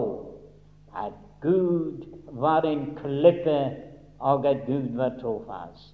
at 0.96 1.14
Gud 1.42 2.04
var 2.32 2.62
en 2.62 2.96
klippe, 2.96 3.72
og 4.20 4.48
at 4.48 4.66
Gud 4.66 4.96
var 4.96 5.14
trofast. 5.22 5.94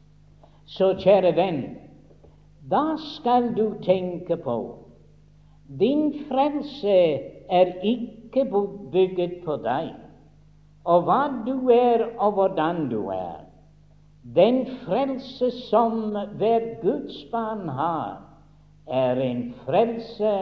Så 0.65 0.94
kjære 0.98 1.36
venn, 1.36 1.63
da 2.72 2.96
skal 2.98 3.51
du 3.58 3.74
tenke 3.84 4.38
på 4.38 4.80
din 5.80 6.25
frelse 6.28 6.98
er 7.50 7.74
ikke 7.84 8.46
bygget 8.92 9.42
på 9.46 9.56
deg 9.63 9.94
og 10.86 11.06
hva 11.06 11.22
du 11.46 11.70
er, 11.70 12.08
og 12.18 12.34
hvordan 12.38 12.88
du 12.90 13.10
er. 13.13 13.46
Den 14.36 14.66
frelse 14.84 15.51
som 15.70 16.16
hver 16.38 16.82
Guds 16.82 17.24
barn 17.32 17.70
har, 17.70 18.22
er 18.88 19.22
en 19.22 19.54
frelse 19.66 20.34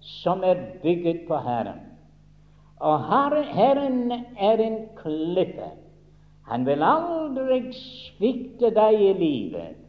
som 0.00 0.42
er 0.44 0.58
bygget 0.82 1.26
på 1.28 1.38
Herren. 1.38 1.80
Og 2.76 3.06
Herren 3.54 4.12
er 4.38 4.60
en 4.60 4.78
klippe. 4.98 5.70
Han 6.46 6.66
vil 6.66 6.82
aldri 6.82 7.62
svikte 7.72 8.70
deg 8.74 9.00
i 9.00 9.12
livet. 9.18 9.85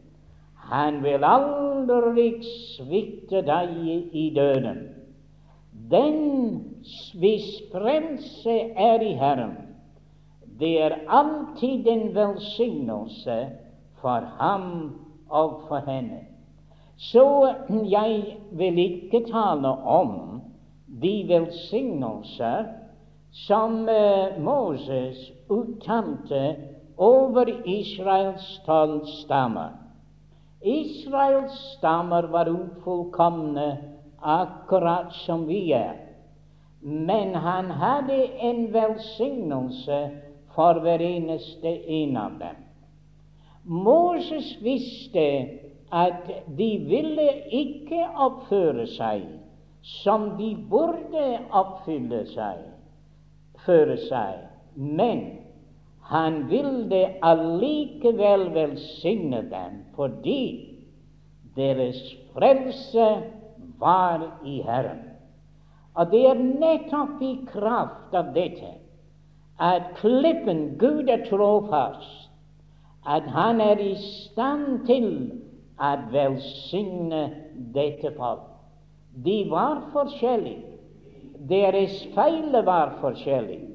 Han 0.68 1.02
vil 1.02 1.24
aldri 1.24 2.28
svikte 2.44 3.42
deg 3.46 3.74
i 4.12 4.28
døden. 4.36 4.82
Den 5.88 6.18
hvis 7.14 7.62
frelse 7.72 8.56
er 8.76 9.00
i 9.00 9.12
Herren, 9.16 9.56
det 10.60 10.82
er 10.82 10.96
alltid 11.08 11.86
en 11.86 12.14
velsignelse 12.14 13.38
for 14.00 14.26
ham 14.40 14.64
og 15.28 15.62
for 15.68 15.84
henne. 15.86 16.20
Så 16.96 17.54
jeg 17.90 18.38
vil 18.52 18.78
ikke 18.78 19.24
tale 19.30 19.68
om 19.68 20.40
de 21.02 21.24
velsignelser 21.28 22.64
som 23.46 23.88
eh, 23.88 24.40
Moses 24.42 25.32
uttalte 25.48 26.56
over 26.96 27.46
Israels 27.64 28.60
tolv 28.66 29.06
stammer. 29.06 29.87
Israels 30.62 31.76
stammer 31.78 32.22
var 32.22 32.48
ufullkomne, 32.48 33.76
akkurat 34.20 35.12
som 35.12 35.46
vi 35.46 35.72
er. 35.72 35.96
Men 36.80 37.34
han 37.34 37.70
hadde 37.70 38.18
en 38.40 38.72
velsignelse 38.72 40.00
for 40.54 40.80
hver 40.82 41.02
eneste 41.02 41.72
en 42.00 42.16
av 42.16 42.38
dem. 42.38 42.56
Moses 43.64 44.56
visste 44.62 45.26
at 45.92 46.26
de 46.56 46.70
ville 46.88 47.28
ikke 47.54 48.06
oppføre 48.16 48.86
seg 48.86 49.26
som 50.02 50.30
de 50.38 50.52
burde 50.70 51.26
oppfylle 51.54 52.24
seg, 52.32 52.64
føre 53.64 53.96
seg, 54.08 54.42
men 54.74 55.22
han 56.08 56.48
ville 56.48 57.02
allikevel 57.22 58.46
velsigne 58.54 59.42
dem 59.50 59.82
fordi 59.96 60.40
deres 61.56 62.00
frelse 62.32 63.08
var 63.78 64.24
i 64.44 64.62
Herren. 64.64 65.02
Og 65.98 66.10
det 66.12 66.22
er 66.30 66.40
nettopp 66.40 67.22
i 67.22 67.34
kraft 67.50 68.14
av 68.16 68.32
dette 68.36 68.72
at 69.58 69.90
klippen 69.98 70.78
Gud 70.78 71.10
er 71.10 71.24
trofast, 71.26 72.30
at 73.06 73.26
han 73.34 73.60
er 73.60 73.80
i 73.82 73.94
stand 73.98 74.86
til 74.86 75.08
å 75.82 75.92
velsigne 76.12 77.24
dette 77.74 78.14
folk. 78.16 78.46
De 79.24 79.42
var 79.50 79.82
forskjellige. 79.92 80.76
Deres 81.50 82.00
feil 82.14 82.54
var 82.66 82.96
forskjellige. 83.02 83.67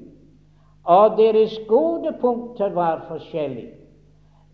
Og 0.84 1.16
deres 1.16 1.58
gode 1.68 2.12
punkter 2.20 2.72
var 2.74 3.04
forskjellige. 3.08 3.72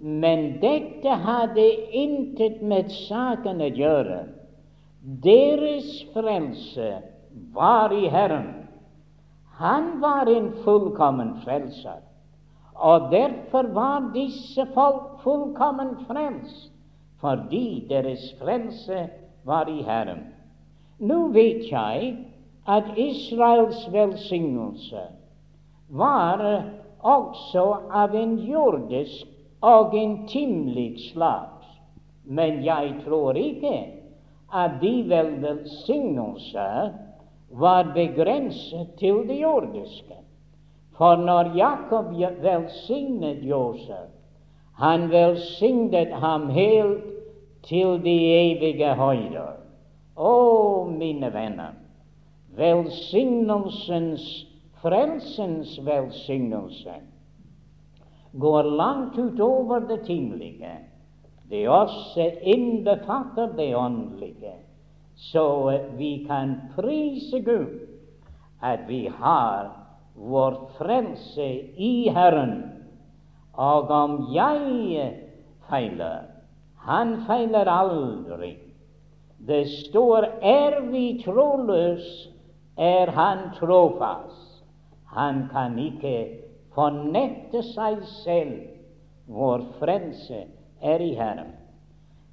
Men 0.01 0.63
dette 0.63 1.11
hadde 1.25 1.67
intet 1.93 2.63
med 2.63 2.89
saken 3.09 3.61
å 3.61 3.69
gjøre. 3.77 4.21
Deres 5.25 5.91
frelse 6.15 6.93
var 7.53 7.93
i 7.93 8.09
Herren. 8.09 8.49
Han 9.61 9.99
var 10.01 10.31
en 10.33 10.53
fullkommen 10.65 11.35
frelser, 11.45 12.01
og 12.75 13.11
derfor 13.13 13.69
var 13.77 14.09
disse 14.15 14.65
folk 14.73 15.21
fullkommen 15.25 15.99
frelst, 16.09 16.71
fordi 17.21 17.85
deres 17.89 18.25
frelse 18.41 19.03
var 19.45 19.69
i 19.69 19.83
Herren. 19.85 20.31
Nå 20.99 21.27
vet 21.37 21.69
jeg 21.69 22.15
at 22.69 22.89
Israels 22.97 23.85
velsignelse 23.93 25.05
var 25.91 26.63
også 27.01 27.65
av 27.91 28.15
en 28.15 28.37
jordisk 28.39 29.27
og 29.61 29.95
en 29.97 30.27
timelig 30.29 31.11
slag. 31.11 31.49
Men 32.25 32.63
jeg 32.65 32.95
tror 33.05 33.39
ikke 33.39 33.77
at 34.55 34.79
de 34.81 34.95
velsignelser 35.11 36.93
var 37.51 37.93
begrenset 37.95 38.95
til 38.99 39.25
det 39.29 39.41
jordiske. 39.41 40.19
For 40.97 41.17
når 41.17 41.57
Jakob 41.57 42.13
velsignet 42.43 43.43
Josef, 43.43 44.11
han 44.77 45.11
velsignet 45.11 46.13
ham 46.13 46.49
helt 46.49 47.05
til 47.63 48.01
de 48.05 48.17
evige 48.35 48.95
høyder. 48.95 49.57
Å, 50.17 50.35
mine 50.93 51.33
venner, 51.33 51.73
velsignelsens, 52.57 54.25
frelsens 54.83 55.79
velsignelse 55.87 56.97
går 58.33 58.63
langt 58.63 59.19
utover 59.19 59.81
det 59.81 60.05
timelige. 60.07 60.73
Det 61.51 61.69
også 61.69 62.31
innbefatter 62.43 63.53
det 63.57 63.75
åndelige 63.77 64.55
så 65.21 65.79
vi 65.97 66.25
kan 66.29 66.55
prise 66.77 67.41
Gud 67.41 67.81
at 68.63 68.81
vi 68.89 69.07
har 69.19 69.69
vår 70.15 70.57
frelse 70.79 71.49
i 71.77 72.09
Herren. 72.09 72.63
Og 73.53 73.91
om 73.91 74.35
jeg 74.35 75.13
feiler 75.69 76.27
Han 76.81 77.19
feiler 77.27 77.69
aldri. 77.69 78.57
Det 79.49 79.67
står 79.69 80.25
er 80.43 80.81
vi 80.89 81.21
troløs, 81.25 82.29
er 82.77 83.11
Han 83.13 83.51
trofast. 83.59 84.50
Han 85.15 85.49
kan 85.53 85.79
ikke 85.79 86.17
fornekte 86.75 87.63
seg 87.73 88.03
selv. 88.23 88.59
Vår 89.31 89.63
frelse 89.79 90.45
er 90.83 91.03
i 91.03 91.13
Herren. 91.15 91.53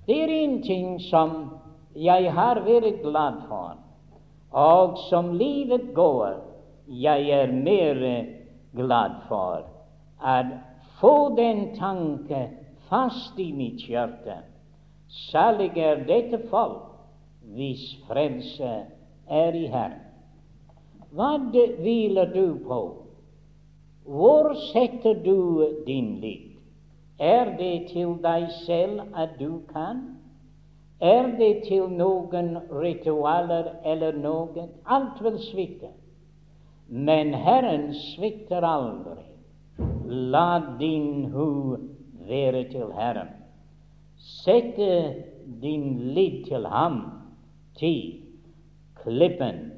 Det 0.08 0.18
er 0.24 0.34
en 0.34 0.62
ting 0.64 0.98
som 1.10 1.34
jeg 1.98 2.32
har 2.34 2.62
vært 2.66 3.02
glad 3.04 3.42
for. 3.50 3.78
Og 4.58 4.98
som 5.10 5.34
livet 5.38 5.92
går, 5.94 6.40
jeg 6.88 7.30
er 7.30 7.52
mer 7.52 8.00
glad 8.78 9.18
for 9.28 9.66
å 10.24 10.38
få 11.02 11.16
den 11.38 11.76
tanke 11.76 12.48
fast 12.90 13.38
i 13.40 13.52
mitt 13.54 13.84
hjerte. 13.90 14.40
Salig 15.28 15.76
er 15.78 16.06
dette 16.08 16.40
folk 16.50 16.88
hvis 17.58 17.84
frelse 18.08 18.74
er 19.28 19.56
i 19.56 19.68
Herren. 19.72 20.07
Hva 21.18 21.38
hviler 21.82 22.30
du 22.34 22.60
på? 22.68 22.80
Hvor 24.06 24.54
setter 24.70 25.18
du 25.24 25.66
din 25.88 26.20
lit? 26.22 26.54
Er 27.20 27.58
det 27.58 27.90
til 27.90 28.14
deg 28.22 28.46
selv 28.66 29.02
at 29.18 29.40
du 29.40 29.62
kan? 29.74 30.04
Er 31.02 31.32
det 31.40 31.64
til 31.66 31.90
noen 31.90 32.58
ritualer 32.70 33.72
eller 33.86 34.14
noen? 34.22 34.70
Alt 34.86 35.18
vil 35.26 35.40
svikte. 35.50 35.90
Men 36.88 37.34
Herren 37.34 37.90
svikter 38.14 38.64
aldri. 38.64 39.26
La 40.08 40.62
din 40.80 41.26
hu 41.34 41.78
være 42.30 42.64
til 42.70 42.94
Herren. 42.94 43.34
Sette 44.18 45.24
din 45.62 46.14
lit 46.14 46.46
til 46.46 46.66
ham. 46.66 47.18
til 47.78 48.24
klippen, 48.96 49.72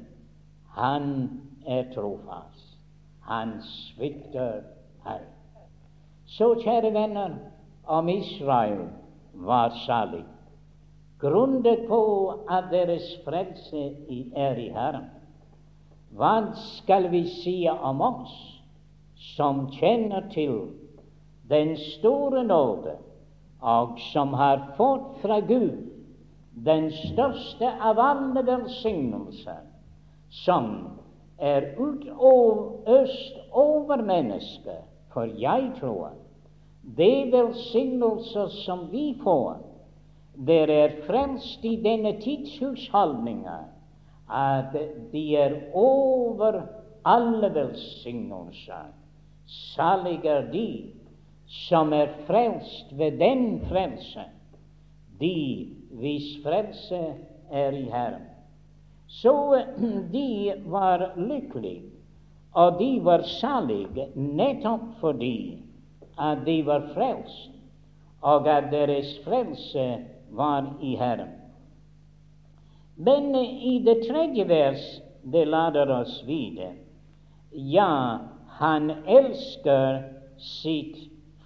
han 0.76 1.30
er 1.66 1.88
trofast. 1.94 2.78
Han 3.26 3.58
svikter 3.62 4.62
her. 5.04 5.22
Så, 6.26 6.54
kjære 6.62 6.92
venner, 6.94 7.38
om 7.86 8.08
Israel 8.08 8.86
var 9.34 9.74
salig 9.86 10.24
grunnet 11.20 11.84
på 11.88 12.28
at 12.48 12.70
deres 12.70 13.04
frelse 13.24 13.82
er 14.36 14.56
i 14.56 14.68
Herren. 14.72 15.10
Hva 16.16 16.34
skal 16.56 17.10
vi 17.12 17.26
si 17.28 17.56
om 17.70 18.00
oss 18.02 18.36
som 19.36 19.66
kjenner 19.76 20.26
til 20.32 20.72
den 21.50 21.76
store 21.76 22.42
nåde, 22.46 22.96
og 23.60 23.98
som 24.10 24.32
har 24.34 24.70
fått 24.78 25.20
fra 25.22 25.40
Gud 25.44 25.76
den 26.64 26.88
største 26.90 27.68
av 27.68 28.00
alle 28.00 28.42
velsignelser, 28.46 29.60
som 30.30 30.88
er 31.38 31.72
utøst 31.78 33.38
over 33.52 34.02
mennesket? 34.02 34.86
For 35.10 35.26
jeg 35.38 35.72
tror 35.80 36.12
det 36.96 37.32
velsignelser 37.32 38.48
som 38.64 38.86
vi 38.92 39.12
får, 39.22 39.58
dere 40.46 40.76
er 40.86 40.94
frelst 41.04 41.64
i 41.66 41.74
denne 41.82 42.14
tidshusholdninga, 42.22 43.58
at 44.30 44.76
de 45.12 45.24
er 45.36 45.56
over 45.76 46.62
alle 47.04 47.50
velsignelser. 47.54 48.88
Salig 49.46 50.24
er 50.24 50.46
de 50.52 50.70
som 51.50 51.92
er 51.92 52.14
frelst 52.26 52.92
ved 52.96 53.18
den 53.18 53.60
frelse, 53.68 54.24
de 55.20 55.68
hvis 55.98 56.38
frelse 56.44 57.00
er 57.50 57.74
i 57.76 57.84
Herren. 57.90 58.29
Så 59.10 59.62
de 60.12 60.54
var 60.70 61.12
lykkelige, 61.16 61.90
og 62.52 62.78
de 62.78 62.90
var 63.04 63.26
salige 63.26 64.06
nettopp 64.14 64.86
fordi 65.00 65.58
at 66.18 66.44
de 66.46 66.60
var 66.66 66.86
frelst, 66.94 67.50
og 68.22 68.48
at 68.48 68.70
deres 68.72 69.16
frelse 69.24 69.86
var 70.30 70.76
i 70.82 70.94
Herren. 70.96 71.34
Men 72.96 73.34
i 73.34 73.78
det 73.84 74.04
tredje 74.06 74.44
vers 74.48 74.86
det 75.32 75.46
lader 75.48 75.90
oss 76.00 76.20
vite 76.26 76.70
ja, 77.50 78.18
han 78.46 78.90
elsker 79.06 80.02
sitt 80.38 80.96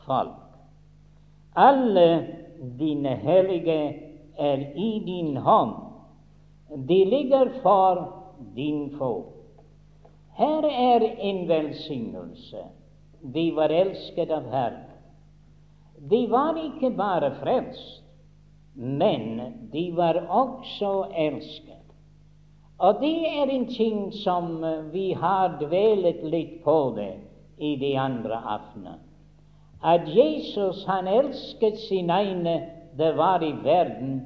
folk. 0.04 0.40
Alle 1.54 2.26
dine 2.78 3.14
hellige 3.22 3.78
er 4.36 4.64
i 4.76 4.90
din 5.06 5.36
hånd. 5.36 5.83
De 6.74 7.04
ligger 7.04 7.50
for 7.62 8.12
din 8.54 8.90
folk. 8.98 9.30
Her 10.34 10.64
er 10.66 11.00
en 11.18 11.48
velsignelse. 11.48 12.64
De 13.34 13.52
var 13.56 13.68
elsket 13.68 14.30
av 14.30 14.48
Herren. 14.50 14.90
De 16.10 16.26
var 16.26 16.58
ikke 16.58 16.90
bare 16.90 17.30
frelst, 17.38 18.02
men 18.74 19.40
de 19.72 19.84
var 19.96 20.18
også 20.28 21.06
elsket. 21.16 21.84
Og 22.78 22.98
det 23.00 23.28
er 23.30 23.48
en 23.48 23.66
ting 23.70 24.12
som 24.12 24.58
vi 24.92 25.12
har 25.12 25.56
dvelet 25.62 26.24
litt 26.26 26.58
på 26.64 26.78
det 26.96 27.14
i 27.58 27.76
de 27.80 27.94
andre 27.98 28.40
aftener. 28.56 28.98
At 29.84 30.08
Jesus 30.10 30.82
han 30.88 31.06
elsket 31.08 31.78
sine 31.86 32.12
egne 32.12 32.56
det 32.98 33.14
var 33.16 33.42
i 33.42 33.52
verden, 33.62 34.20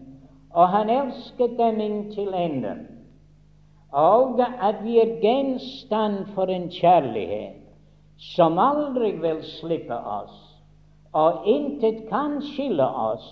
og 0.58 0.68
han 0.74 0.90
elsket 0.90 1.54
dem 1.58 1.78
inntil 1.80 2.34
enden. 2.34 2.86
Og 3.94 4.40
at 4.42 4.82
vi 4.84 4.98
er 4.98 5.14
gjenstand 5.22 6.32
for 6.34 6.50
en 6.50 6.66
kjærlighet 6.72 7.62
som 8.34 8.58
aldri 8.58 9.12
vil 9.22 9.38
slippe 9.46 9.94
oss, 9.94 10.34
og 11.14 11.46
intet 11.48 12.02
kan 12.10 12.40
skille 12.50 12.84
oss 12.84 13.28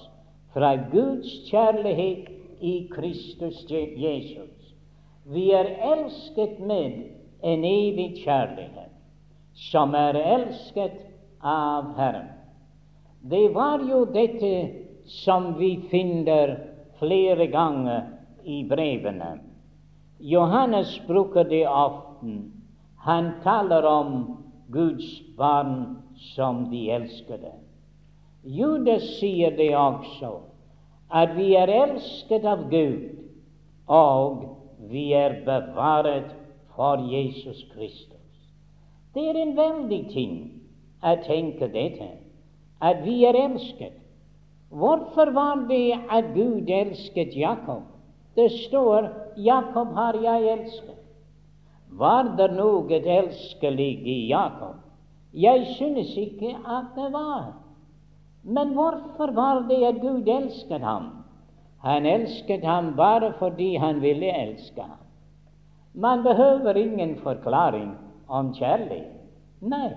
fra 0.55 0.77
Guds 0.93 1.33
kjærlighet 1.51 2.31
i 2.63 2.77
Kristus 2.95 3.59
Jesus. 3.71 4.55
Vi 5.27 5.51
er 5.51 5.75
elsket 5.93 6.61
med 6.63 7.11
en 7.43 7.65
evig 7.65 8.23
kjærlighet, 8.23 8.95
som 9.73 9.95
er 9.95 10.15
elsket 10.15 11.03
av 11.43 11.91
Herren. 11.99 12.31
Det 13.27 13.51
var 13.55 13.83
jo 13.83 14.05
dette 14.15 14.55
som 15.05 15.57
vi 15.59 15.75
finner 15.91 16.76
flere 16.99 17.47
ganger 17.53 18.09
i 18.45 18.63
brevene. 18.69 19.39
Johannes 20.19 21.01
bruker 21.07 21.45
det 21.45 21.67
ofte. 21.69 22.39
Han 23.07 23.31
taler 23.43 23.85
om 23.87 24.37
Guds 24.73 25.23
barn 25.37 25.97
som 26.35 26.71
de 26.71 26.91
elskede. 26.91 27.53
Judas 28.43 29.05
sier 29.19 29.55
det 29.57 29.73
også, 29.77 30.33
at 31.11 31.37
vi 31.37 31.53
er 31.59 31.71
elsket 31.71 32.47
av 32.47 32.67
Gud, 32.71 33.11
og 33.87 34.43
vi 34.91 35.13
er 35.15 35.41
bevaret 35.47 36.33
for 36.75 37.03
Jesus 37.11 37.65
Kristus. 37.75 38.51
Det 39.15 39.29
er 39.31 39.39
en 39.41 39.55
veldig 39.59 40.03
ting 40.13 40.35
å 41.03 41.15
tenke 41.27 41.71
dette, 41.73 42.09
at 42.83 43.03
vi 43.07 43.21
er 43.27 43.39
elsket. 43.39 43.95
Hvorfor 44.71 45.31
var 45.31 45.67
det 45.69 45.99
at 46.11 46.35
Gud 46.35 46.69
elsket 46.69 47.37
Jakob? 47.37 47.83
Det 48.37 48.51
står 48.51 49.09
'Jakob 49.37 49.95
har 49.95 50.15
jeg 50.23 50.59
elsket'. 50.59 51.03
Var 51.91 52.35
det 52.37 52.51
noe 52.53 52.99
elskelig 53.19 53.93
i 54.07 54.29
Jakob? 54.29 54.75
Jeg 55.33 55.67
synes 55.77 56.17
ikke 56.17 56.57
at 56.67 56.85
det 56.97 57.13
var. 57.13 57.53
Men 58.43 58.75
hvorfor 58.75 59.33
var 59.33 59.61
det 59.69 59.85
at 59.87 60.01
Gud 60.01 60.29
elsket 60.29 60.81
ham? 60.81 61.25
Han 61.83 62.07
elsket 62.07 62.65
ham 62.65 62.95
bare 62.97 63.33
fordi 63.39 63.77
han 63.77 64.01
ville 64.03 64.33
elske 64.43 64.83
ham. 64.83 65.03
Man 65.95 66.23
behøver 66.23 66.77
ingen 66.77 67.17
forklaring 67.17 67.97
om 68.29 68.55
kjærlighet. 68.55 69.13
Nei, 69.61 69.91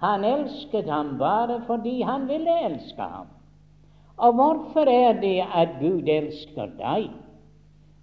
han 0.00 0.24
elsket 0.24 0.88
ham 0.90 1.18
bare 1.18 1.60
fordi 1.66 2.00
han 2.02 2.28
ville 2.28 2.54
elske 2.66 3.02
ham. 3.02 3.26
Og 4.16 4.34
hvorfor 4.38 4.88
er 4.90 5.20
det 5.20 5.40
at 5.54 5.78
Gud 5.80 6.08
elsker 6.08 6.70
deg? 6.78 7.10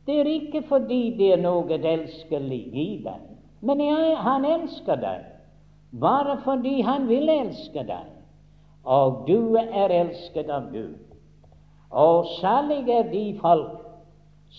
Det 0.05 0.19
er 0.19 0.27
ikke 0.27 0.63
fordi 0.67 1.03
det 1.17 1.33
er 1.33 1.43
noe 1.43 1.77
elskelig 1.77 2.63
i 2.73 2.89
deg, 3.03 3.27
men 3.61 3.83
han 4.17 4.45
elsker 4.45 4.97
deg 4.99 5.27
bare 6.01 6.39
fordi 6.43 6.81
han 6.81 7.07
vil 7.07 7.29
elske 7.29 7.83
deg 7.85 8.09
og 8.83 9.27
du 9.27 9.55
er 9.55 9.93
elsket 9.93 10.49
av 10.49 10.71
Gud. 10.73 10.97
Og 11.91 12.25
salig 12.39 12.89
er 12.89 13.09
de 13.11 13.25
folk 13.41 13.81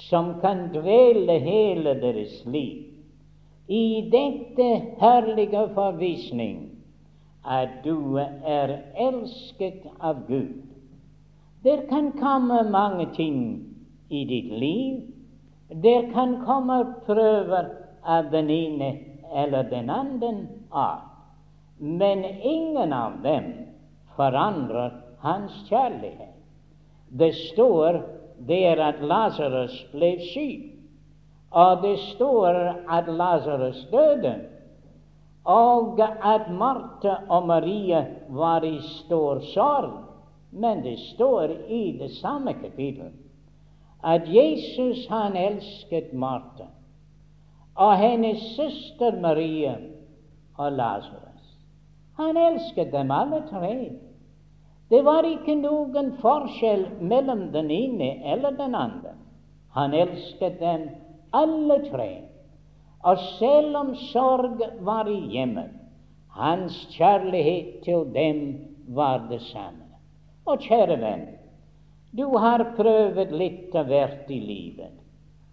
som 0.09 0.35
kan 0.41 0.69
dvele 0.73 1.38
hele 1.43 1.95
deres 2.01 2.43
liv 2.47 2.88
i 3.69 4.09
dette 4.12 4.69
herlige 5.01 5.69
forvisning 5.75 6.69
at 7.45 7.81
du 7.85 8.19
er 8.19 8.77
elsket 8.95 9.87
av 10.01 10.27
Gud. 10.29 10.71
Det 11.62 11.88
kan 11.88 12.12
komme 12.12 12.62
mange 12.70 13.07
ting 13.14 13.64
i 14.09 14.25
ditt 14.25 14.53
liv. 14.59 15.01
Det 15.68 16.12
kan 16.12 16.44
komme 16.46 16.94
prøver 17.07 17.70
av 18.03 18.31
den 18.31 18.51
ene 18.51 18.98
eller 19.35 19.62
den 19.70 19.90
andre 19.90 20.35
art. 20.70 21.09
Men 21.79 22.25
ingen 22.25 22.92
av 22.92 23.22
dem 23.22 23.53
forandrer 24.16 24.92
hans 25.18 25.53
kjærlighet. 25.68 26.35
Det 27.09 27.33
står 27.35 28.03
der 28.46 28.81
at 28.83 29.03
Lasarus 29.03 29.75
ble 29.92 30.16
syk, 30.33 30.68
og 31.51 31.83
det 31.83 31.96
står 32.12 32.59
at 32.90 33.11
Lasarus 33.11 33.83
døde, 33.92 34.35
og 35.44 36.01
at 36.01 36.51
Martha 36.51 37.18
og 37.29 37.46
Maria 37.46 38.05
var 38.29 38.64
i 38.64 38.79
stor 38.81 39.42
sorg. 39.55 40.02
Men 40.53 40.83
det 40.83 40.99
står 40.99 41.51
i 41.69 41.99
det 41.99 42.11
samme 42.21 42.53
kapitlet 42.53 43.12
at 44.05 44.27
Jesus 44.27 45.07
han 45.09 45.37
elsket 45.37 46.12
Martha 46.12 46.67
og 47.75 47.97
hennes 47.97 48.41
søster 48.57 49.21
Maria 49.21 49.77
og 50.59 50.73
Lasarus. 50.73 51.45
Han 52.19 52.37
elsket 52.37 52.93
dem 52.93 53.11
alle 53.11 53.43
tre. 53.49 53.77
Det 54.91 55.05
var 55.05 55.25
ikke 55.25 55.55
noen 55.57 56.12
forskjell 56.21 56.85
mellom 57.01 57.47
den 57.55 57.71
ene 57.73 58.11
eller 58.35 58.53
den 58.59 58.75
andre. 58.75 59.15
Han 59.73 59.95
elsket 59.97 60.59
dem 60.61 60.91
alle 61.33 61.79
tre. 61.88 62.11
Og 63.03 63.19
selv 63.38 63.77
om 63.77 63.95
sorg 64.12 64.61
var 64.85 65.09
i 65.09 65.17
hjemmet, 65.33 65.71
hans 66.37 66.77
kjærlighet 66.93 67.81
til 67.87 68.05
dem 68.15 68.43
var 68.88 69.25
det 69.31 69.41
samme. 69.49 69.82
Og 70.46 70.59
kjære 70.66 70.98
venn, 70.98 71.26
du 72.18 72.24
har 72.42 72.64
prøvd 72.76 73.31
litt 73.38 73.74
av 73.78 73.87
hvert 73.88 74.31
i 74.31 74.40
livet, 74.42 74.94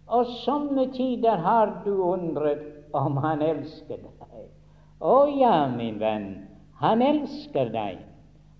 og 0.09 0.25
somme 0.41 0.87
tider 0.95 1.43
har 1.45 1.75
du 1.85 1.91
undret 2.09 2.63
om 2.97 3.19
han 3.21 3.43
elsker 3.45 4.01
deg. 4.01 4.47
Å 4.99 5.17
ja, 5.31 5.67
min 5.71 5.99
venn, 6.01 6.29
han 6.81 7.03
elsker 7.05 7.69
deg, 7.75 8.01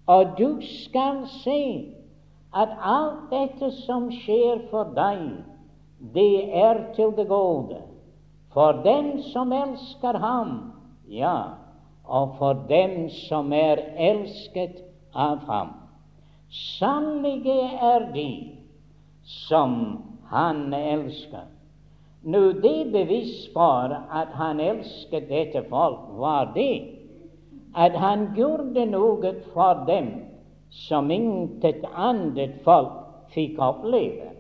og 0.08 0.38
du 0.38 0.62
skal 0.66 1.26
se 1.42 1.60
at 2.54 2.78
alt 2.78 3.30
dette 3.34 3.72
som 3.84 4.08
skjer 4.14 4.64
for 4.70 4.94
deg, 4.96 5.26
det 6.14 6.50
er 6.56 6.86
til 6.96 7.12
det 7.18 7.28
gode. 7.30 7.82
For 8.54 8.80
dem 8.86 9.18
som 9.34 9.52
elsker 9.54 10.18
ham, 10.22 10.54
ja, 11.10 11.58
og 12.06 12.38
for 12.40 12.66
dem 12.70 13.10
som 13.28 13.54
er 13.54 13.82
elsket 13.98 14.80
av 15.14 15.44
ham. 15.50 15.79
Sannlige 16.50 17.62
er 17.82 18.10
de 18.14 18.30
som 19.24 19.74
han 20.30 20.74
elsker. 20.74 21.46
Nå, 22.24 22.42
det 22.52 22.92
bevis 22.92 23.46
for 23.54 23.94
at 23.94 24.34
han 24.36 24.60
elsket 24.60 25.30
dette 25.30 25.62
folk, 25.70 26.10
var 26.20 26.52
det 26.56 26.96
at 27.78 27.94
han 28.02 28.32
gjorde 28.36 28.86
noe 28.90 29.34
for 29.54 29.86
dem 29.88 30.10
som 30.88 31.12
intet 31.14 31.86
annet 31.94 32.58
folk 32.66 32.98
fikk 33.34 33.62
oppleve. 33.62 34.34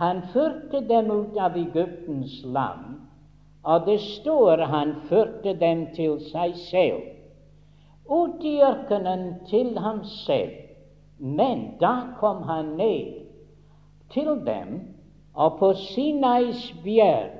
Han 0.00 0.22
førte 0.32 0.80
dem 0.88 1.10
ut 1.12 1.36
av 1.40 1.56
Egyptens 1.56 2.40
land, 2.44 2.96
og 3.64 3.86
det 3.86 4.00
står 4.00 4.64
han 4.72 4.94
førte 5.08 5.54
dem 5.60 5.86
til 5.96 6.18
seg 6.32 6.56
selv, 6.66 7.04
ut 8.08 8.44
i 8.44 8.58
ørkenen 8.62 9.28
til 9.50 9.76
ham 9.80 10.02
selv. 10.24 10.65
Men 11.18 11.76
da 11.80 12.16
kom 12.20 12.42
han 12.42 12.76
ned 12.76 13.26
til 14.12 14.32
dem, 14.46 14.80
og 15.34 15.58
på 15.58 15.72
Sinais 15.72 16.72
bjerg 16.84 17.32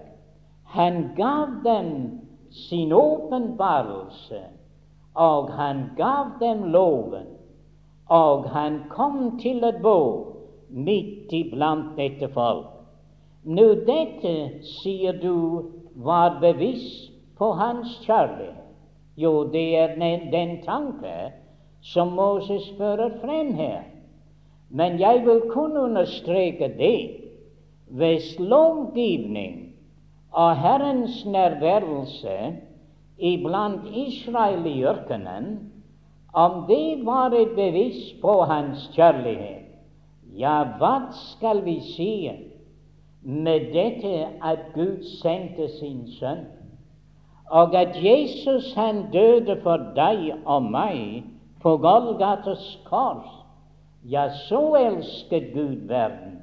han 0.76 1.12
gav 1.16 1.60
dem 1.64 2.20
sin 2.50 2.92
åpenbarelse 2.92 4.42
og 5.16 5.52
han 5.52 5.90
gav 5.96 6.24
dem 6.40 6.62
loven, 6.62 7.26
og 8.06 8.50
han 8.50 8.82
kom 8.90 9.38
til 9.40 9.64
et 9.64 9.80
bo 9.82 10.00
midt 10.70 11.32
iblant 11.32 11.96
dette 11.96 12.28
folk. 12.34 12.68
Nå 13.44 13.66
dette, 13.86 14.34
sier 14.82 15.16
du, 15.22 15.64
var 16.04 16.36
bevisst 16.42 17.14
på 17.38 17.52
hans 17.56 17.94
kjærlighet. 18.04 18.64
Jo, 19.16 19.46
det 19.48 19.64
er 19.80 19.94
den, 19.96 20.26
den 20.32 20.58
tanke 20.66 21.14
som 21.92 22.14
Moses 22.18 22.66
fører 22.78 23.18
frem 23.22 23.54
her. 23.54 23.84
Men 24.70 24.98
jeg 25.00 25.22
vil 25.26 25.44
kun 25.52 25.76
understreke 25.76 26.72
det 26.78 27.22
hvis 27.86 28.34
lovgivning 28.38 29.76
og 30.32 30.56
Herrens 30.58 31.24
nærværelse 31.26 32.56
iblant 33.18 33.86
Israel 33.94 34.66
i 34.66 34.82
ørkenen, 34.84 35.70
om 36.34 36.66
det 36.68 37.06
var 37.06 37.30
et 37.30 37.54
bevis 37.56 38.12
på 38.22 38.42
hans 38.42 38.90
kjærlighet, 38.94 39.66
Ja, 40.36 40.64
hva 40.76 41.08
skal 41.16 41.62
vi 41.64 41.78
si 41.80 42.28
med 43.22 43.70
dette 43.72 44.26
at 44.44 44.66
Gud 44.74 45.00
sendte 45.22 45.68
sin 45.78 46.02
sønn, 46.18 46.42
og 47.48 47.72
at 47.78 47.96
Jesus 48.04 48.74
han 48.74 49.06
døde 49.14 49.56
for 49.62 49.80
deg 49.96 50.34
og 50.44 50.66
meg 50.68 51.24
på 51.66 51.72
Golgates 51.82 52.78
kors? 52.86 53.26
Ja, 54.06 54.28
så 54.46 54.76
elsket 54.78 55.50
Gud 55.54 55.88
verden 55.90 56.36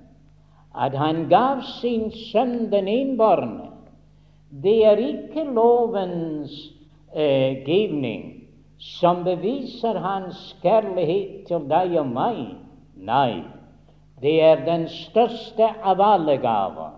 at 0.75 0.95
han 0.97 1.27
gav 1.29 1.61
sin 1.79 2.09
sønn 2.11 2.71
den 2.71 2.87
innbårne. 2.89 3.69
Det 4.63 4.73
er 4.85 4.97
ikke 4.97 5.45
lovens 5.53 6.51
eh, 7.13 7.61
givning 7.63 8.25
som 8.83 9.23
beviser 9.23 10.01
hans 10.01 10.41
kjærlighet 10.65 11.45
til 11.47 11.69
deg 11.69 11.93
og 12.01 12.09
meg. 12.11 12.41
Nei, 12.97 13.43
det 14.21 14.35
er 14.43 14.65
den 14.65 14.89
største 14.91 15.69
av 15.85 16.01
alle 16.03 16.39
gaver, 16.41 16.97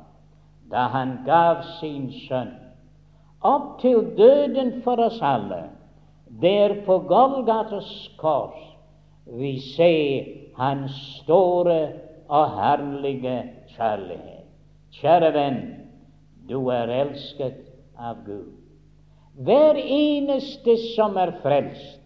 da 0.71 0.87
han 0.95 1.19
gav 1.27 1.61
sin 1.77 2.09
sønn 2.25 2.55
opp 3.45 3.75
til 3.83 4.01
døden 4.17 4.79
for 4.81 4.97
oss 5.05 5.19
alle. 5.21 5.67
Der 6.41 6.81
på 6.85 6.99
Golgatas 7.07 8.09
kors 8.17 8.61
vi 9.25 9.59
ser 9.59 10.25
hans 10.57 10.95
store 11.21 11.79
og 12.27 12.51
herlige 12.59 13.37
kjærlighet. 13.75 14.45
Kjære 14.95 15.31
venn, 15.35 15.57
du 16.49 16.67
er 16.71 16.91
elsket 17.01 17.57
av 17.97 18.21
Gud. 18.25 18.53
Hver 19.35 19.75
eneste 19.81 20.77
som 20.95 21.17
er 21.19 21.33
frelst 21.43 21.99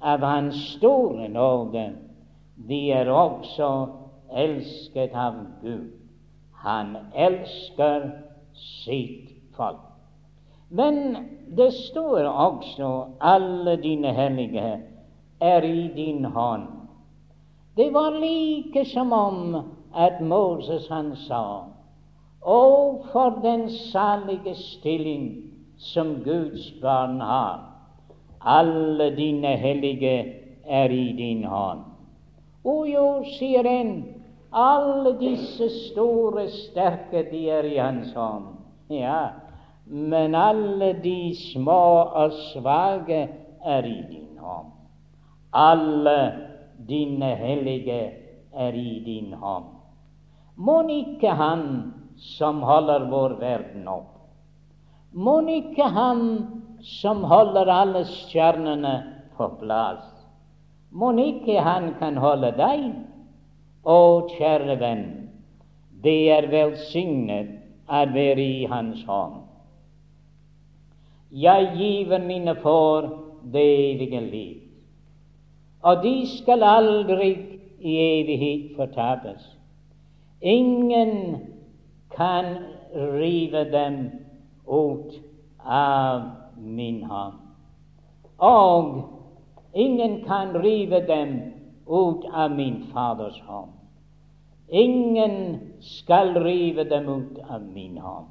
av 0.00 0.22
Hans 0.22 0.58
store 0.76 1.26
nåde, 1.32 1.88
de 2.68 2.80
er 2.94 3.10
også 3.10 3.70
elsket 4.30 5.16
av 5.18 5.40
Gud. 5.62 5.90
Han 6.62 6.94
elsker 7.14 8.10
sitt 8.84 9.34
folk. 9.56 9.85
Men 10.68 11.16
det 11.56 11.72
står 11.72 12.24
også 12.24 13.06
alle 13.20 13.76
dine 13.76 14.12
hellige 14.12 14.82
er 15.40 15.62
i 15.62 15.88
din 15.94 16.24
hånd. 16.24 16.66
Det 17.76 17.92
var 17.94 18.10
like 18.20 18.84
som 18.84 19.12
om 19.12 19.56
at 19.94 20.20
Moses 20.20 20.88
han 20.88 21.14
sa 21.16 21.64
Å, 22.46 22.60
for 23.12 23.40
den 23.42 23.68
salige 23.70 24.54
stilling 24.54 25.42
som 25.76 26.22
Guds 26.24 26.70
barn 26.82 27.20
har. 27.20 27.64
Alle 28.40 29.10
dine 29.16 29.56
hellige 29.58 30.16
er 30.66 30.90
i 30.94 31.12
din 31.18 31.44
hånd. 31.44 31.82
Å 32.66 32.76
jo, 32.86 33.06
sier 33.38 33.66
en, 33.66 33.90
alle 34.54 35.16
disse 35.18 35.68
store, 35.88 36.46
sterke, 36.54 37.24
de 37.30 37.42
er 37.50 37.66
i 37.66 37.76
hans 37.82 38.14
hånd. 38.14 38.54
Ja, 38.94 39.45
men 39.86 40.34
alle 40.34 40.92
de 41.02 41.34
små 41.34 41.82
og 42.22 42.32
svake 42.32 43.20
er 43.64 43.86
i 43.86 44.00
din 44.10 44.38
hånd. 44.38 44.72
Alle 45.52 46.18
dine 46.88 47.34
hellige 47.38 48.00
er 48.52 48.74
i 48.74 48.98
din 49.04 49.32
hånd. 49.32 49.70
Mon 50.56 50.90
ikke 50.90 51.30
Han 51.30 51.92
som 52.16 52.62
holder 52.62 53.10
vår 53.10 53.36
verden 53.40 53.88
opp, 53.88 54.12
Mon 55.12 55.48
ikke 55.48 55.84
Han 55.84 56.22
som 56.82 57.22
holder 57.24 57.68
alle 57.70 58.04
stjernene 58.04 58.94
på 59.36 59.48
plass, 59.60 60.04
Mon 60.90 61.18
ikke 61.18 61.60
Han 61.60 61.92
kan 62.00 62.16
holde 62.16 62.54
deg? 62.56 62.88
Å, 63.86 64.26
kjære 64.32 64.78
venn, 64.80 65.04
det 66.02 66.20
er 66.32 66.48
velsignet 66.50 67.52
å 67.86 68.06
være 68.10 68.42
i 68.42 68.64
Hans 68.70 69.04
hånd. 69.06 69.45
Jeg 71.32 71.72
giver 71.76 72.18
mine 72.18 72.56
for 72.62 73.00
det 73.52 73.94
evige 73.94 74.20
liv, 74.20 74.60
og 75.82 76.02
de 76.02 76.26
skal 76.38 76.62
aldri 76.62 77.30
i 77.80 77.96
evighet 77.96 78.76
fortapes. 78.76 79.56
Ingen 80.42 81.36
kan 82.16 82.44
rive 82.94 83.64
dem 83.72 84.10
ut 84.66 85.14
av 85.64 86.22
min 86.56 87.02
hånd. 87.04 87.34
Og 88.38 89.02
ingen 89.74 90.24
kan 90.24 90.62
rive 90.62 91.00
dem 91.06 91.38
ut 91.86 92.24
av 92.32 92.50
min 92.50 92.84
Faders 92.92 93.40
hånd. 93.46 93.70
Ingen 94.68 95.60
skal 95.80 96.34
rive 96.42 96.84
dem 96.84 97.08
ut 97.08 97.38
av 97.48 97.62
min 97.62 97.98
hånd. 97.98 98.26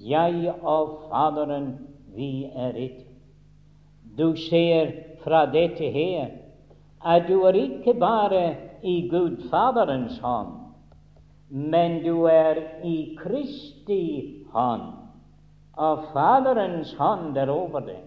Jeg 0.00 0.52
og 0.62 1.06
Faderen, 1.10 1.78
vi 2.14 2.50
er 2.54 2.76
ett. 2.78 3.06
Du 4.16 4.36
ser 4.36 4.92
fra 5.24 5.44
dette 5.50 5.90
her 5.90 6.30
at 7.04 7.26
du 7.28 7.42
er 7.48 7.56
ikke 7.58 7.94
bare 8.00 8.44
i 8.82 9.08
Gud 9.10 9.48
Faderens 9.50 10.18
hånd, 10.22 10.52
men 11.48 12.02
du 12.04 12.24
er 12.30 12.60
i 12.84 13.16
Kristi 13.18 14.44
hånd, 14.52 14.86
og 15.76 16.06
Faderens 16.14 16.94
hånd 16.98 17.36
er 17.36 17.52
over 17.52 17.84
deg. 17.84 18.02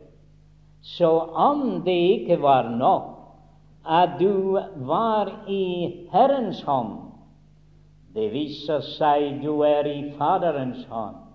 Så 0.82 1.10
om 1.36 1.82
det 1.86 2.00
ikke 2.22 2.39
var 2.41 2.70
nok 2.70 3.13
at 3.88 4.17
du 4.20 4.58
var 4.88 5.32
i 5.52 6.08
Herrens 6.12 6.62
hånd, 6.67 6.96
det 8.15 8.32
viser 8.34 8.82
seg 8.96 9.41
du 9.43 9.62
er 9.67 9.88
i 9.89 10.00
Faderens 10.17 10.86
hånd. 10.89 11.27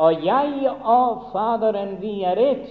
Og 0.00 0.24
jeg 0.24 0.70
og 0.80 1.26
Faderen, 1.32 1.98
vi 2.00 2.22
er 2.24 2.38
ett. 2.40 2.70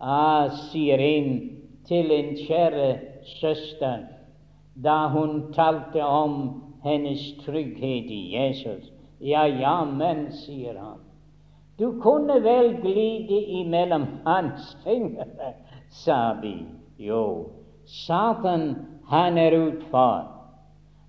Ah, 0.00 0.50
sier 0.70 0.98
en 0.98 1.28
til 1.86 2.10
en 2.10 2.32
kjære 2.40 2.88
søster 3.38 4.08
da 4.82 4.96
hun 5.12 5.52
talte 5.54 6.02
om 6.02 6.34
hennes 6.82 7.22
trygghet 7.44 8.10
i 8.10 8.22
Jesus. 8.34 8.90
Ja, 9.20 9.44
ja, 9.46 9.84
men, 9.84 10.26
sier 10.34 10.80
han, 10.80 10.98
du 11.78 12.00
kunne 12.02 12.40
vel 12.42 12.72
glide 12.82 13.38
imellom 13.60 14.08
hans 14.26 14.72
fingre, 14.82 15.54
sa 16.02 16.34
vi. 16.42 16.56
Jo, 16.98 17.46
Satan, 17.86 18.74
han 19.06 19.38
er 19.38 19.54
utfor 19.58 20.28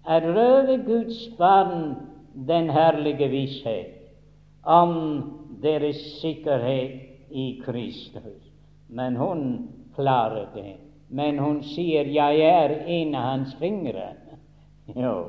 Er 0.05 0.25
røve 0.35 0.77
Guds 0.85 1.29
barn 1.37 1.95
den 2.47 2.69
herlige 2.69 3.29
visshet 3.31 3.92
om 4.63 5.23
deres 5.61 6.21
sikkerhet 6.21 7.29
i 7.29 7.61
Kristus. 7.65 8.51
Men 8.87 9.15
hun 9.15 9.67
klarer 9.95 10.47
det. 10.53 10.75
Men 11.09 11.39
hun 11.39 11.61
sier 11.63 12.05
'jeg 12.05 12.39
er 12.39 12.69
en 12.87 13.15
av 13.15 13.21
hans 13.21 13.55
fingre'. 13.55 14.13
Jo, 14.95 15.27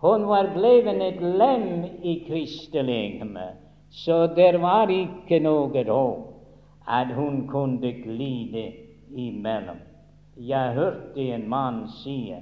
hun 0.00 0.26
var 0.26 0.54
blevet 0.54 1.02
et 1.02 1.22
lem 1.22 1.84
i 2.02 2.24
Kristi 2.28 2.82
legeme, 2.82 3.52
så 3.90 4.26
det 4.26 4.60
var 4.60 4.88
ikke 4.88 5.38
noe 5.40 5.84
håp 5.84 6.30
at 6.88 7.14
hun 7.14 7.46
kunne 7.48 7.92
glide 7.92 8.72
imellom. 9.14 9.76
Jeg 10.36 10.72
hørte 10.74 11.20
en 11.20 11.48
mann 11.48 11.88
si 11.88 12.34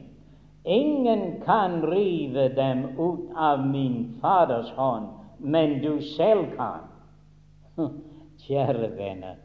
Ingen 0.64 1.42
kan 1.44 1.82
rive 1.82 2.48
dem 2.48 2.84
ut 2.98 3.30
av 3.36 3.66
min 3.66 4.18
Faders 4.20 4.70
hånd, 4.70 5.17
men 5.38 5.80
du 5.82 6.00
selv 6.16 6.46
kan. 6.56 6.86
Kjære 8.46 8.90
venner, 8.96 9.36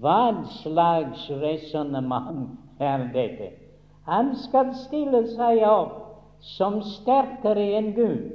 hva 0.00 0.44
slags 0.62 1.26
resonnement 1.30 2.48
er 2.80 3.08
dette? 3.14 3.50
Han 4.08 4.32
skal 4.36 4.72
stille 4.74 5.26
seg 5.34 5.62
opp 5.66 5.98
som 6.56 6.80
sterkere 6.82 7.68
enn 7.78 7.92
Gud. 7.96 8.30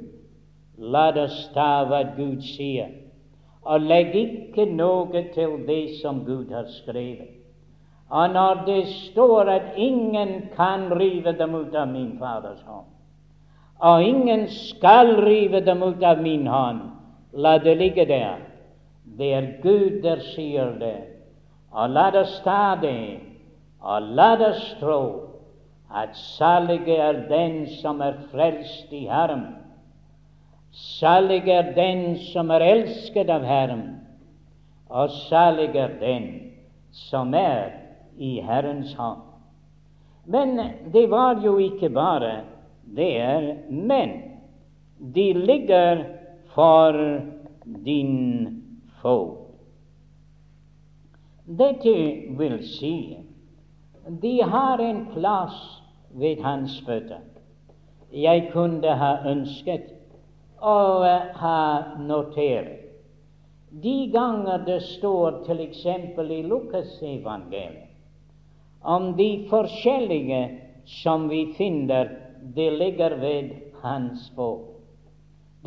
La 0.78 1.08
oss 1.24 1.40
ta 1.54 1.84
hva 1.88 2.04
Gud 2.16 2.44
sier, 2.46 2.92
og 3.66 3.82
legg 3.82 4.14
ikke 4.16 4.68
noe 4.70 5.24
til 5.34 5.58
det 5.66 5.98
som 5.98 6.22
Gud 6.24 6.52
har 6.54 6.70
skrevet. 6.78 7.34
Og 8.08 8.30
når 8.32 8.62
det 8.66 8.84
står 8.88 9.50
at 9.52 9.74
ingen 9.76 10.48
kan 10.54 10.86
rive 10.96 11.34
dem 11.36 11.54
ut 11.54 11.74
av 11.74 11.90
min 11.90 12.14
Faders 12.20 12.62
hånd, 12.64 12.86
og 13.78 14.02
ingen 14.02 14.46
skal 14.48 15.18
rive 15.26 15.60
dem 15.60 15.82
ut 15.82 16.02
av 16.02 16.22
min 16.22 16.46
hånd, 16.46 16.80
la 17.38 17.58
det 17.58 17.76
ligge 17.78 18.04
der. 18.06 18.42
Det 19.18 19.32
er 19.34 19.46
Gud 19.62 20.02
der 20.02 20.20
sier 20.34 20.74
det. 20.80 20.98
Og 21.70 21.90
la 21.90 22.08
oss 22.20 22.40
ta 22.44 22.76
det, 22.80 23.20
og 23.80 24.02
la 24.16 24.32
oss 24.48 24.64
tro 24.80 25.00
at 25.94 26.16
salige 26.16 26.96
er 26.96 27.22
den 27.28 27.66
som 27.80 28.00
er 28.04 28.18
frelst 28.32 28.92
i 28.92 29.06
Herren. 29.08 29.46
Salig 30.72 31.48
er 31.48 31.72
den 31.74 32.18
som 32.32 32.50
er 32.50 32.60
elsket 32.60 33.30
av 33.32 33.44
Herren, 33.48 33.86
og 34.92 35.10
salig 35.28 35.72
er 35.76 35.94
den 36.00 36.28
som 36.92 37.32
er 37.34 37.72
i 38.18 38.36
Herrens 38.44 38.92
hånd. 38.98 39.24
Men 40.28 40.60
det 40.92 41.06
var 41.10 41.40
jo 41.44 41.56
ikke 41.58 41.88
bare 41.88 42.42
det 42.96 43.10
er 43.20 43.54
men. 43.70 44.12
De 44.98 45.32
ligger 45.32 46.04
for 46.54 46.92
din 47.84 48.14
foe. 49.02 49.36
Dette 51.44 51.94
vil 52.38 52.58
si 52.76 53.18
de 54.22 54.34
har 54.40 54.78
en 54.78 55.06
plass 55.12 55.56
ved 56.16 56.42
hans 56.42 56.80
føtter. 56.86 57.24
Jeg 58.12 58.50
kunne 58.52 58.92
ha 59.00 59.12
ønsket 59.28 59.90
å 60.64 60.76
ha 61.40 61.60
notert 62.00 62.88
de 63.70 64.06
ganger 64.12 64.58
det 64.64 64.80
står 64.82 65.42
f.eks. 65.44 65.84
i 66.30 66.42
Lukasevangeliet 66.42 67.84
om 68.82 69.16
de 69.16 69.46
forskjellige 69.50 70.40
som 71.02 71.28
vi 71.28 71.52
finner 71.58 72.08
det 72.54 72.70
ligger 72.70 73.16
ved 73.20 73.50
hans 73.82 74.30
fot. 74.36 74.67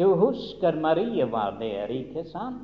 Du 0.02 0.16
husker 0.16 0.74
Marie 0.82 1.26
var 1.32 1.58
der, 1.60 1.88
ikke 1.88 2.24
sant? 2.26 2.62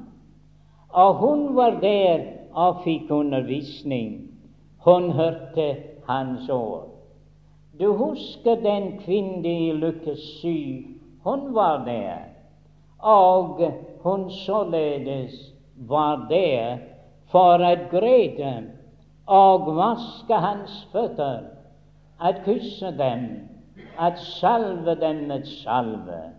Og 0.90 1.14
hun 1.16 1.56
var 1.56 1.76
der 1.82 2.24
og 2.54 2.80
fikk 2.84 3.12
undervisning. 3.12 4.32
Hun 4.86 5.12
hørte 5.12 5.76
hans 6.08 6.50
ord. 6.50 6.88
Du 7.80 7.94
husker 7.94 8.56
den 8.56 8.88
kvinnen 9.04 9.46
i 9.46 9.72
Lukas 9.72 10.24
7. 10.42 10.50
Hun 11.24 11.54
var 11.56 11.86
der, 11.86 12.18
og 13.00 13.62
hun 14.02 14.32
således 14.32 15.54
var 15.76 16.26
der 16.30 16.78
for 17.30 17.62
å 17.62 17.76
grete 17.92 18.56
og 19.28 19.70
vaske 19.78 20.42
hans 20.48 20.80
føtter, 20.96 21.46
å 22.18 22.34
kysse 22.48 22.96
dem, 22.98 23.30
å 24.00 24.10
salve 24.40 24.98
dem 25.06 25.28
med 25.30 25.46
salve. 25.62 26.37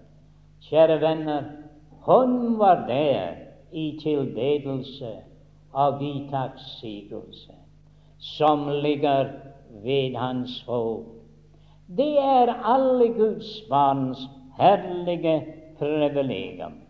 Kjære 0.66 1.00
venner, 1.00 1.42
hun 2.06 2.58
var 2.58 2.86
der 2.88 3.36
i 3.72 3.98
tilbedelse 4.02 5.12
av 5.74 5.98
de 6.00 6.28
takksigelse 6.30 7.54
som 8.18 8.68
ligger 8.68 9.30
ved 9.84 10.16
hans 10.16 10.62
fot. 10.66 11.06
Det 11.88 12.18
er 12.18 12.52
alle 12.64 13.08
Guds 13.14 13.62
barns 13.70 14.26
herlige 14.58 15.44
privilegium 15.78 16.80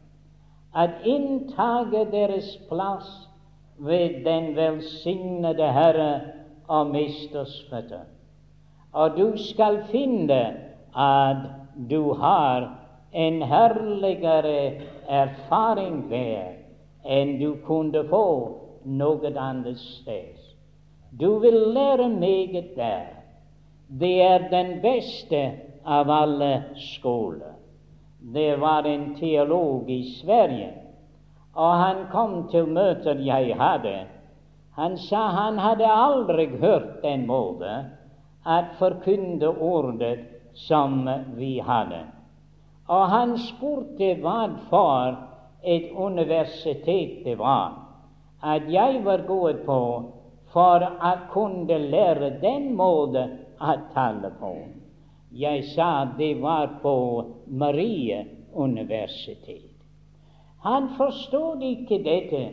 at 0.74 0.90
inntage 1.04 2.04
deres 2.12 2.59
plass 2.68 3.28
ved 3.78 4.24
den 4.24 4.57
velsignede 4.57 5.72
Herre 5.72 6.20
og 6.68 6.87
Mesters 6.87 7.66
føtter. 7.70 8.04
Og 8.92 9.11
du 9.16 9.33
skal 9.37 9.83
finne 9.90 10.42
at 10.96 11.37
du 11.90 12.12
har 12.14 12.77
en 13.12 13.42
herligere 13.42 14.80
erfaring 15.08 16.08
der 16.10 16.56
enn 17.04 17.38
du 17.40 17.54
kunne 17.66 18.02
få 18.08 18.26
noe 18.84 19.32
annet 19.32 19.78
sted. 19.80 20.36
Du 21.10 21.38
vil 21.38 21.56
lære 21.74 22.08
meget 22.08 22.76
der. 22.76 23.06
Det 23.88 24.22
er 24.22 24.50
den 24.50 24.80
beste 24.82 25.40
av 25.84 26.10
alle 26.10 26.64
skoler. 26.76 27.56
Det 28.20 28.60
var 28.60 28.84
en 28.86 29.14
teolog 29.16 29.90
i 29.90 30.02
Sverige, 30.20 30.72
og 31.54 31.74
han 31.74 32.04
kom 32.12 32.48
til 32.50 32.66
møter 32.66 33.16
jeg 33.24 33.56
hadde. 33.56 34.04
Han 34.76 34.98
sa 34.98 35.28
han 35.32 35.58
hadde 35.58 35.86
aldri 35.86 36.46
hørt 36.60 37.02
den 37.02 37.26
måte 37.26 37.72
at 38.46 38.76
forkynne 38.78 39.48
ordet 39.48 40.18
som 40.54 41.08
vi 41.36 41.58
hadde. 41.58 42.17
Og 42.88 43.05
han 43.12 43.37
spurte 43.38 44.14
hva 44.22 44.40
for 44.70 45.18
et 45.62 45.90
universitet 45.92 47.24
det 47.24 47.37
var 47.38 47.85
at 48.42 48.68
jeg 48.70 49.03
var 49.05 49.24
gått 49.27 49.64
på 49.66 49.81
for 50.53 50.85
å 50.85 51.12
kunne 51.33 51.79
lære 51.90 52.31
den 52.42 52.70
måten 52.79 53.35
å 53.61 53.74
tale 53.94 54.31
på. 54.40 54.53
Jeg 55.35 55.64
sa 55.74 56.07
det 56.18 56.38
var 56.40 56.79
på 56.83 56.94
Marie 57.46 58.24
universitet. 58.55 59.74
Han 60.62 60.88
forstod 60.96 61.62
ikke 61.62 62.01
dette. 62.05 62.44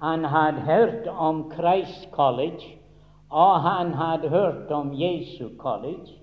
Han 0.00 0.24
hadde 0.24 0.64
hørt 0.66 1.06
om 1.06 1.44
Christ 1.52 2.08
College, 2.10 2.78
og 3.30 3.60
han 3.66 3.92
hadde 3.94 4.28
hørt 4.28 4.70
om 4.70 4.90
Jesu 4.94 5.52
College. 5.58 6.21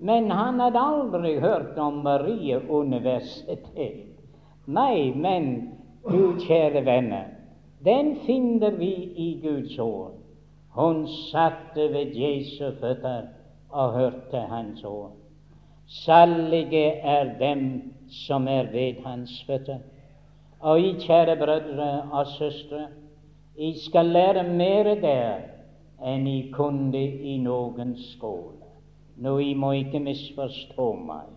Men 0.00 0.30
han 0.30 0.60
hadde 0.60 0.80
aldri 0.80 1.34
hørt 1.40 1.78
om 1.78 2.00
Marie 2.04 2.56
universitet. 2.68 4.06
Nei, 4.66 5.12
men 5.12 5.50
du 6.08 6.38
kjære 6.40 6.84
venner, 6.86 7.26
den 7.84 8.14
finner 8.24 8.76
vi 8.80 8.92
i 9.16 9.28
Guds 9.42 9.78
ord. 9.78 10.16
Hun 10.76 11.06
satte 11.08 11.90
ved 11.92 12.14
Jesu 12.16 12.70
føtter 12.80 13.28
og 13.70 13.92
hørte 13.98 14.40
hans 14.48 14.84
ord. 14.84 15.12
Salige 15.86 16.86
er 17.02 17.34
dem 17.38 17.92
som 18.08 18.48
er 18.48 18.70
ved 18.72 19.02
hans 19.04 19.44
føtter. 19.46 19.82
Og 20.60 20.80
I, 20.80 20.92
kjære 21.00 21.36
brødre 21.36 21.90
og 22.12 22.26
søstre, 22.26 22.86
I 23.56 23.72
skal 23.78 24.06
lære 24.06 24.44
mer 24.48 24.94
der 25.02 25.40
enn 26.00 26.26
I 26.26 26.50
kunne 26.52 27.00
i 27.00 27.36
noen 27.42 27.96
skole. 27.96 28.59
Nå, 29.20 29.36
I 29.40 29.54
må 29.54 29.72
ikke 29.76 30.00
misforstå 30.00 30.86
meg. 31.04 31.28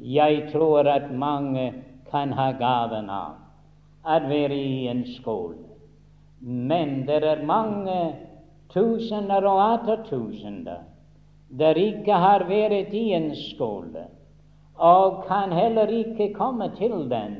Jeg 0.00 0.46
tror 0.52 0.88
at 0.88 1.10
mange 1.12 1.66
kan 2.10 2.32
ha 2.32 2.50
gaven 2.56 3.10
av 3.12 3.36
å 4.08 4.20
være 4.30 4.56
i 4.56 4.86
en 4.88 5.02
skole. 5.18 5.58
Men 6.40 7.02
det 7.08 7.18
er 7.28 7.42
mange 7.44 7.98
tusener 8.72 9.44
og 9.44 9.60
atter 9.60 10.06
tusener 10.06 10.86
der 11.60 11.76
ikke 11.76 12.14
har 12.22 12.46
vært 12.48 12.94
i 12.94 13.10
en 13.16 13.32
skole, 13.34 14.04
og 14.78 15.24
kan 15.26 15.52
heller 15.52 15.90
ikke 15.92 16.30
komme 16.36 16.68
til 16.78 17.08
den. 17.10 17.34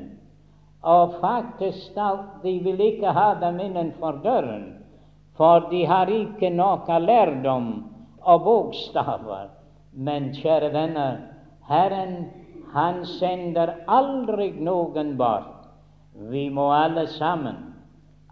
Og 0.83 1.15
faktisk 1.21 1.95
de 2.43 2.53
vil 2.65 2.81
ikke 2.81 3.13
ha 3.15 3.33
dem 3.39 3.59
innenfor 3.63 4.19
døren, 4.23 4.67
for 5.37 5.69
de 5.71 5.85
har 5.87 6.11
ikke 6.11 6.51
noe 6.53 6.99
lærdom 6.99 7.71
og 8.21 8.43
bokstaver. 8.45 9.60
Men 9.93 10.31
kjære 10.33 10.73
venner, 10.73 11.17
Herren 11.67 12.29
han 12.73 13.05
sender 13.05 13.73
aldri 13.87 14.51
noen 14.63 15.17
bort. 15.17 15.67
Vi 16.31 16.49
må 16.49 16.69
alle 16.71 17.07
sammen, 17.07 17.57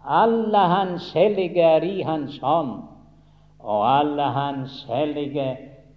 alle 0.04 0.62
Hans 0.72 1.12
hellige 1.12 1.62
er 1.62 1.84
i 1.84 2.02
Hans 2.02 2.38
hånd, 2.40 2.78
og 3.60 3.84
alle 3.88 4.30
Hans 4.32 4.84
hellige 4.88 5.48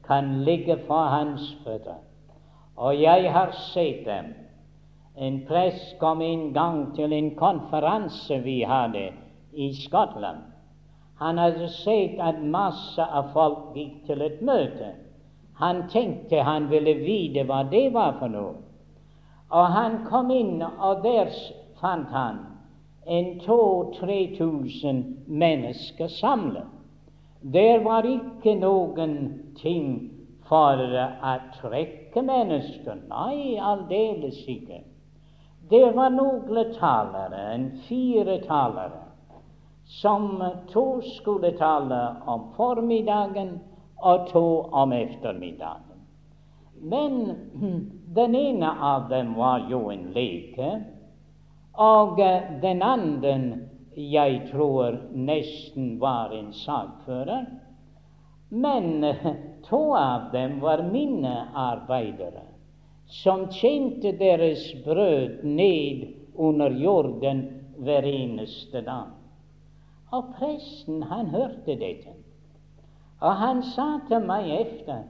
kan 0.08 0.44
ligge 0.44 0.78
for 0.88 1.08
Hans 1.14 1.46
føtter. 1.64 2.02
Og 2.76 3.02
jeg 3.02 3.32
har 3.32 3.52
sett 3.52 4.06
dem. 4.06 4.34
En 5.16 5.44
prest 5.48 5.96
kom 6.00 6.22
en 6.22 6.54
gang 6.54 6.96
til 6.96 7.14
en 7.14 7.36
konferanse 7.36 8.40
vi 8.44 8.64
hadde 8.68 9.12
i 9.54 9.70
Skottland. 9.78 10.42
Han 11.20 11.38
hadde 11.38 11.70
sett 11.70 12.20
at 12.20 12.42
masse 12.42 13.06
av 13.06 13.30
folk 13.34 13.76
gikk 13.78 14.06
til 14.08 14.26
et 14.26 14.42
møte. 14.42 14.96
Han 15.60 15.88
tenkte 15.90 16.42
han 16.42 16.70
ville 16.70 16.94
vite 16.94 17.44
hva 17.46 17.64
det 17.70 17.90
var 17.94 18.18
for 18.20 18.32
noe. 18.34 18.56
Og 19.54 19.66
han 19.76 20.00
kom 20.10 20.32
inn, 20.34 20.62
og 20.64 21.04
der 21.04 21.30
fant 21.82 22.10
han 22.10 22.40
en 23.06 23.40
to-tre 23.44 24.36
tusen 24.38 25.04
mennesker 25.28 26.08
samlet. 26.08 26.70
Der 27.44 27.84
var 27.84 28.08
ikke 28.08 28.56
noen 28.56 29.16
ting 29.60 29.88
for 30.48 30.80
å 30.80 31.34
trekke 31.60 32.24
mennesker. 32.24 33.04
Nei, 33.12 33.60
aldeles 33.60 34.40
ikke. 34.48 34.80
Det 35.70 35.90
var 35.96 36.12
noen 36.16 36.72
talere, 36.78 37.44
en 37.54 37.70
fire 37.88 38.40
talere, 38.48 39.04
som 40.00 40.40
to 40.72 41.02
skulle 41.18 41.54
tale 41.60 42.02
om 42.28 42.50
formiddagen 42.56 43.58
og 44.04 44.28
to 44.32 44.46
om 44.72 44.94
ettermiddagen. 44.94 46.02
Men 46.84 47.36
den 48.16 48.36
ene 48.36 48.72
av 48.82 49.08
dem 49.10 49.34
var 49.40 49.68
jo 49.72 49.88
en 49.92 50.10
leke, 50.16 50.72
og 51.74 52.20
den 52.62 52.84
andre 52.84 53.36
jeg 53.96 54.42
tror 54.52 54.98
nesten 55.14 55.98
var 56.02 56.34
en 56.36 56.52
sakfører. 56.54 57.46
Men 58.50 59.06
to 59.70 59.82
av 59.98 60.32
dem 60.34 60.60
var 60.62 60.84
mine 60.92 61.34
arbeidere, 61.56 62.46
som 63.08 63.48
tjente 63.52 64.14
deres 64.18 64.66
brød 64.86 65.44
ned 65.44 66.08
under 66.36 66.72
jorden 66.72 67.46
hver 67.78 68.06
eneste 68.06 68.82
dag. 68.82 69.14
Og 70.14 70.34
presten, 70.38 71.02
han 71.10 71.32
hørte 71.34 71.76
dette. 71.80 72.14
Og 73.24 73.36
han 73.40 73.62
sa 73.64 73.86
til 74.08 74.26
meg 74.28 74.50
efter 74.62 75.04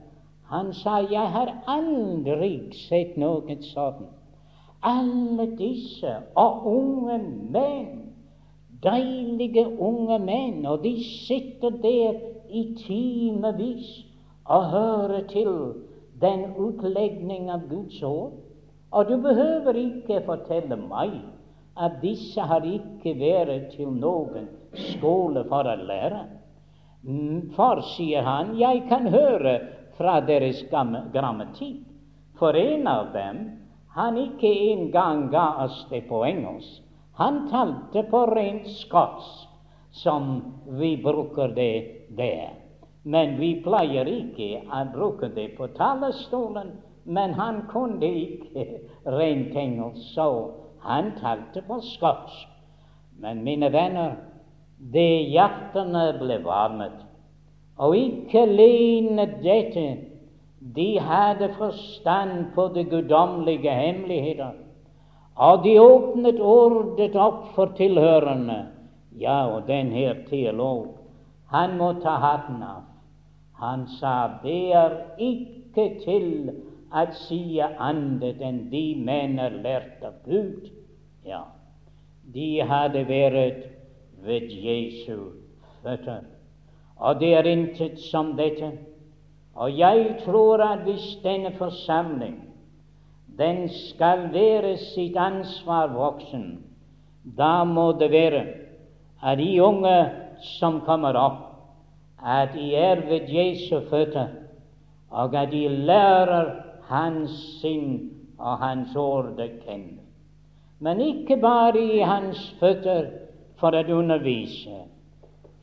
Han 0.53 0.73
sa, 0.73 0.99
'Jeg 0.99 1.31
har 1.31 1.49
aldri 1.67 2.71
sett 2.73 3.17
noe 3.17 3.55
sånt'. 3.61 4.11
Alle 4.83 5.47
disse 5.57 6.11
og 6.35 6.67
unge 6.67 7.17
menn, 7.49 8.13
deilige 8.83 9.63
unge 9.79 10.19
menn, 10.19 10.65
og 10.65 10.83
de 10.83 11.03
sitter 11.27 11.69
der 11.69 12.13
i 12.49 12.75
timevis 12.87 14.05
og 14.45 14.69
hører 14.69 15.27
til 15.27 15.73
den 16.21 16.45
utlegning 16.57 17.49
av 17.49 17.61
Guds 17.69 18.03
ord. 18.03 18.33
Og 18.91 19.09
du 19.09 19.17
behøver 19.17 19.73
ikke 19.73 20.21
fortelle 20.25 20.75
meg 20.75 21.21
at 21.77 21.91
disse 22.01 22.41
har 22.41 22.61
ikke 22.61 23.15
vært 23.19 23.71
til 23.71 23.87
noen 23.87 24.47
skole 24.73 25.45
for 25.49 25.65
å 25.65 25.75
lære. 25.75 26.42
Mm, 27.03 27.51
for, 27.55 27.81
sier 27.95 28.23
han, 28.23 28.53
jeg 28.55 28.85
kan 28.89 29.09
høre 29.11 29.57
fra 29.97 30.19
deres 30.23 30.63
grammatikk. 30.71 31.83
For 32.39 32.55
en 32.57 32.87
av 32.87 33.11
dem, 33.13 33.43
han 33.93 34.17
ikke 34.17 34.49
engang 34.71 35.27
ga 35.31 35.47
oss 35.65 35.83
det 35.91 36.05
på 36.09 36.23
engelsk. 36.25 36.81
Han 37.19 37.43
talte 37.51 38.03
på 38.09 38.23
rent 38.31 38.67
skotsk, 38.79 39.49
som 39.93 40.41
vi 40.79 40.95
bruker 40.97 41.53
det 41.53 42.07
der. 42.17 42.55
Men 43.03 43.35
vi 43.37 43.59
pleier 43.61 44.07
ikke 44.09 44.63
å 44.65 44.81
bruke 44.95 45.29
det 45.35 45.51
på 45.57 45.67
talerstolen. 45.77 46.71
Men 47.03 47.35
han 47.35 47.65
kunne 47.69 48.07
ikke 48.07 48.65
rent 49.19 49.55
engelsk, 49.59 50.15
så 50.15 50.27
han 50.87 51.13
talte 51.19 51.61
på 51.67 51.81
skotsk. 51.93 52.47
Men 53.19 53.43
mine 53.43 53.69
venner, 53.71 54.15
det 54.91 55.29
hjertene 55.31 56.07
ble 56.19 56.39
varmet. 56.43 56.97
Og 57.79 57.95
ikke 57.97 58.43
alene 58.47 59.25
dette, 59.43 59.85
de 60.75 60.89
hadde 60.99 61.49
forstand 61.57 62.51
på 62.55 62.67
de 62.75 62.83
guddommelige 62.87 63.71
hemmeligheter. 63.71 64.53
Og 65.35 65.63
de 65.63 65.77
åpnet 65.81 66.39
ordet 66.39 67.15
opp 67.15 67.49
for 67.55 67.73
tilhørende. 67.77 68.59
Ja, 69.17 69.45
og 69.55 69.67
den 69.67 69.91
her 69.91 70.23
teolog, 70.29 70.97
han 71.53 71.77
må 71.77 71.93
ta 72.01 72.17
hatten 72.21 72.61
av. 72.65 72.85
Han 73.61 73.85
sa 73.99 74.39
det 74.43 74.73
er 74.75 74.95
ikke 75.21 75.85
til 76.03 76.29
å 76.93 77.03
si 77.25 77.59
annet 77.61 78.41
enn 78.41 78.65
de 78.71 78.83
mener 78.97 79.53
lærte 79.63 80.09
av 80.09 80.17
Gud. 80.25 80.69
Ja, 81.25 81.45
de 82.33 82.49
hadde 82.69 83.05
vært 83.09 83.72
ved 84.25 84.49
Jesu 84.49 85.17
føtter. 85.83 86.23
Og 86.97 87.19
det 87.19 87.33
er 87.35 87.49
intet 87.49 87.99
som 87.99 88.33
dette. 88.37 88.71
Og 89.55 89.77
jeg 89.77 90.17
tror 90.25 90.63
at 90.63 90.85
hvis 90.87 91.17
denne 91.23 91.53
forsamling 91.57 92.39
den 93.37 93.69
skal 93.69 94.29
være 94.33 94.77
sitt 94.77 95.17
ansvar 95.17 95.87
voksen, 95.93 96.63
da 97.37 97.63
må 97.63 97.91
det 97.97 98.11
være 98.11 98.43
at 99.23 99.37
de 99.37 99.63
unge 99.63 99.95
som 100.59 100.81
kommer 100.85 101.17
opp, 101.17 101.41
at 102.23 102.53
de 102.53 102.75
er 102.75 103.01
ved 103.07 103.29
Jesu 103.31 103.79
føtter, 103.89 104.27
og 105.09 105.35
at 105.35 105.51
de 105.51 105.67
lærer 105.67 106.51
Hans 106.87 107.33
sinn 107.61 108.11
og 108.37 108.57
Hans 108.61 108.95
ord 108.95 109.33
å 109.39 109.49
kjenne. 109.63 110.03
Men 110.83 110.99
ikke 111.01 111.37
bare 111.41 111.79
i 111.79 112.01
Hans 112.03 112.41
føtter, 112.59 113.07
for 113.63 113.75
å 113.79 113.83
undervise, 113.95 114.81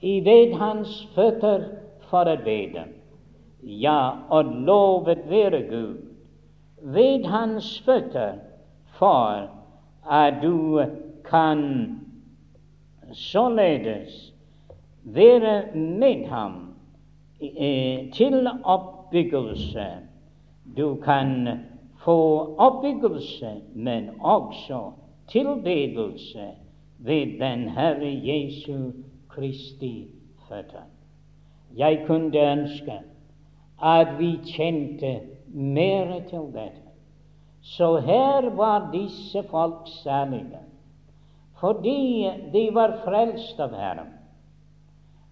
i 0.00 0.14
ved 0.24 0.54
hans 0.56 1.02
føtter 1.12 1.66
for 2.08 2.28
å 2.32 2.38
bede. 2.40 2.86
Ja, 3.60 4.24
og 4.32 4.54
lovet 4.64 5.26
være 5.28 5.60
Gud 5.68 5.98
ved 6.80 7.26
hans 7.28 7.82
føtter 7.84 8.38
for 8.96 9.50
at 10.08 10.40
du 10.40 10.80
kan 11.28 12.00
således 13.12 14.32
være 15.04 15.76
med 15.76 16.24
ham 16.28 16.56
eh, 17.40 18.08
til 18.16 18.48
oppbyggelse. 18.64 19.86
Du 20.76 20.96
kan 21.04 21.48
få 22.00 22.16
oppbyggelse, 22.56 23.60
men 23.74 24.10
også 24.20 24.92
tilbedelse 25.28 26.48
ved 27.04 27.38
den 27.40 27.68
Herre 27.68 28.10
Jesu 28.26 28.92
Kristi 29.28 30.08
føtter. 30.48 30.88
Jeg 31.76 32.04
kunne 32.06 32.52
ønske 32.52 33.00
at 33.82 34.18
vi 34.18 34.34
kjente 34.44 35.20
mer 35.48 36.20
til 36.28 36.50
dette. 36.52 36.86
Så 37.62 37.96
her 38.00 38.50
var 38.56 38.90
disse 38.92 39.42
folk 39.50 39.88
særlige, 40.02 40.60
fordi 41.60 42.30
de 42.52 42.68
var 42.74 42.96
frelst 43.04 43.60
av 43.60 43.74
Herren, 43.76 44.14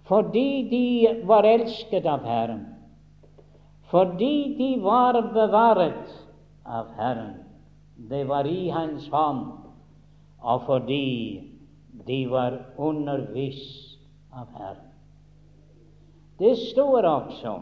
fordi 0.04 0.68
de 0.68 1.26
var 1.28 1.48
elsket 1.48 2.06
av 2.06 2.24
Herren, 2.28 2.66
fordi 3.88 4.56
de 4.58 4.70
var 4.84 5.20
bevaret 5.32 6.12
av 6.66 6.92
Herren. 6.98 7.34
Det 7.96 8.28
var 8.28 8.44
i 8.44 8.68
Hans 8.68 9.08
hånd, 9.08 9.46
og 10.38 10.62
fordi 10.66 11.47
de 12.08 12.26
var 12.30 12.58
undervist 12.76 13.98
av 14.32 14.48
Herren. 14.56 14.84
Det 16.38 16.54
står 16.56 17.04
også 17.04 17.54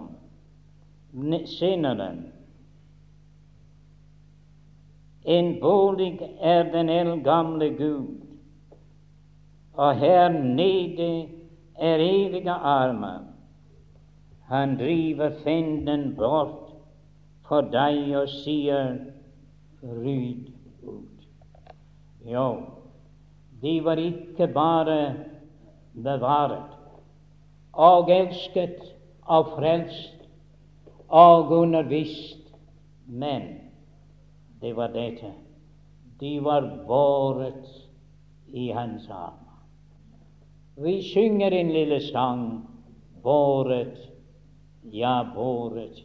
senere 1.59 2.09
En 5.27 5.49
bolig 5.61 6.21
er 6.39 6.69
den 6.71 6.89
eldgamle 6.89 7.71
Gud, 7.75 8.23
og 9.75 9.97
her 9.99 10.29
nede 10.31 11.09
er 11.75 11.99
evige 12.05 12.51
armer. 12.51 13.25
Han 14.47 14.77
driver 14.79 15.31
fienden 15.43 16.15
bort 16.17 16.71
for 17.49 17.67
deg 17.75 18.15
og 18.21 18.31
sier 18.31 18.95
ryd 19.83 20.47
ut. 20.87 21.27
Jo, 22.27 22.76
de 23.67 23.75
var 23.85 23.99
ikke 23.99 24.47
bare 24.55 24.99
bevaret 25.95 26.77
og 27.73 28.11
elsket 28.15 28.79
og 29.27 29.51
frelst 29.57 30.29
og 31.09 31.51
undervist, 31.51 32.55
men 33.07 33.43
det 34.63 34.77
var 34.77 34.95
dette 34.95 35.33
de 36.21 36.45
var 36.45 36.85
båret 36.87 37.89
i 38.47 38.71
hans 38.71 39.09
armer. 39.11 39.65
Vi 40.77 41.03
synger 41.03 41.51
en 41.51 41.73
lille 41.73 42.01
sang 42.01 42.69
båret, 43.23 43.99
ja, 44.93 45.27
båret 45.35 46.05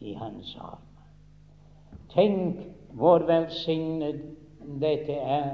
i 0.00 0.12
hans 0.12 0.56
armer. 0.60 1.06
Tenk 2.12 2.60
hvor 2.92 3.24
velsignet 3.28 4.20
dette 4.80 5.12
er 5.12 5.48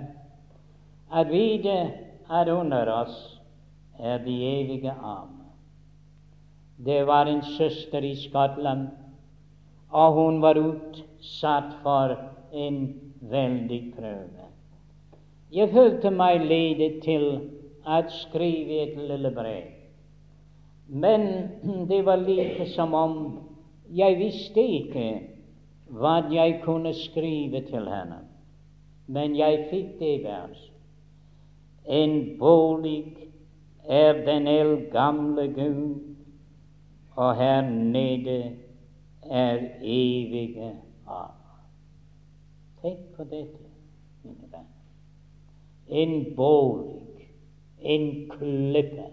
at 1.12 1.30
vite 1.30 1.92
at 2.30 2.48
under 2.48 2.88
oss 2.92 3.40
er 3.98 4.18
de 4.18 4.34
evige 4.60 4.90
arm. 4.90 5.40
Det 6.84 7.06
var 7.06 7.26
en 7.26 7.42
søster 7.42 8.02
i 8.02 8.14
Skottland, 8.14 8.88
og 9.90 10.12
hun 10.12 10.42
var 10.42 10.58
utsatt 10.58 11.76
for 11.82 12.16
en 12.52 12.80
veldig 13.20 13.92
prøve. 13.96 14.48
Jeg 15.54 15.70
følte 15.70 16.10
meg 16.10 16.42
ledet 16.42 17.02
til 17.04 17.28
å 17.86 18.00
skrive 18.10 18.80
et 18.88 18.96
lille 18.98 19.30
brev, 19.30 19.70
men 20.88 21.28
det 21.88 22.02
var 22.04 22.16
like 22.16 22.66
som 22.74 22.94
om 22.94 23.16
jeg 23.94 24.18
visste 24.18 24.60
ikke 24.60 25.08
hva 25.94 26.16
jeg 26.32 26.60
kunne 26.64 26.94
skrive 26.96 27.60
til 27.68 27.86
henne. 27.88 28.24
Men 29.06 29.36
jeg 29.36 29.66
fikk 29.70 29.98
det 30.00 30.14
verset. 30.24 30.73
En 31.84 32.38
bolig 32.38 33.28
er 33.88 34.24
den 34.24 34.46
eldgamle 34.48 35.48
Gud, 35.52 36.14
og 37.16 37.36
her 37.36 37.60
nede 37.70 38.56
er 39.22 39.58
evige 39.82 40.72
hav. 41.06 41.34
Tenk 42.82 43.04
på 43.16 43.24
dette, 43.24 43.68
mine 44.22 44.48
venner. 44.48 44.64
En 45.88 46.34
bolig, 46.36 47.28
en 47.80 48.08
klippe 48.30 49.10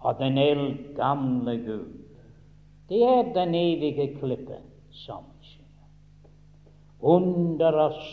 av 0.00 0.16
den 0.18 0.38
eldgamle 0.40 1.56
Gud. 1.66 1.96
Det 2.88 3.02
er 3.04 3.32
den 3.36 3.54
evige 3.54 4.08
klippe 4.16 4.62
som 4.90 5.28
skjer. 5.44 5.90
Under 7.00 7.76
oss 7.84 8.08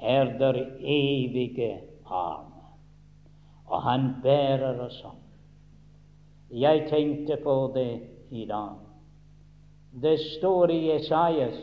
er 0.00 0.32
der 0.40 0.58
evige 0.80 1.76
armer. 2.10 2.66
Og 3.66 3.82
han 3.82 4.14
bærer 4.22 4.80
oss 4.86 4.98
opp. 5.04 5.22
Jeg 6.50 6.86
tenkte 6.90 7.36
på 7.42 7.72
det 7.74 8.00
i 8.30 8.44
dag. 8.46 8.76
Det 10.02 10.18
står 10.20 10.70
i 10.70 10.90
Esaias 10.94 11.56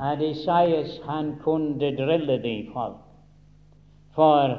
at 0.00 0.22
Esaias 0.22 1.00
han 1.04 1.34
kunne 1.42 1.90
drille 1.96 2.38
de 2.42 2.54
folk, 2.72 3.02
for 4.14 4.56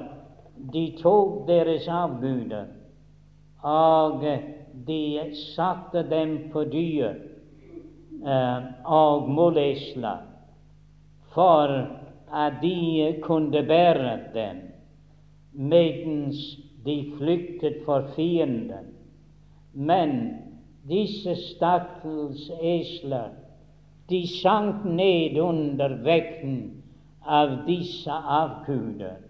de 0.73 0.83
tok 1.01 1.47
deres 1.47 1.87
avguder, 1.87 2.65
og 3.63 4.21
de 4.87 5.31
satte 5.55 6.03
dem 6.09 6.37
på 6.53 6.63
dyr 6.69 7.09
eh, 8.25 8.59
og 8.85 9.29
molesler 9.29 10.21
for 11.33 11.73
at 12.33 12.61
de 12.61 13.15
kunne 13.23 13.63
bære 13.67 14.19
dem 14.33 14.61
mens 15.53 16.59
de 16.85 17.13
flyktet 17.17 17.83
for 17.85 18.07
fienden. 18.15 18.91
Men 19.73 20.39
disse 20.87 21.35
stakkels 21.35 22.49
esler, 22.61 23.31
de 24.09 24.21
sank 24.27 24.83
ned 24.85 25.37
under 25.39 25.95
vekten 26.03 26.57
av 27.23 27.63
disse 27.67 28.11
avguder. 28.11 29.21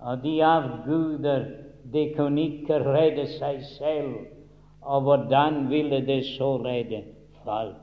Og 0.00 0.22
de 0.22 0.38
avguder, 0.44 1.44
de 1.92 2.08
kunne 2.16 2.48
ikke 2.48 2.80
redde 2.84 3.26
seg 3.36 3.62
selv. 3.76 4.16
Og 4.86 5.02
hvordan 5.02 5.66
ville 5.70 6.00
det 6.06 6.22
så 6.36 6.56
redde 6.62 7.02
folk? 7.44 7.82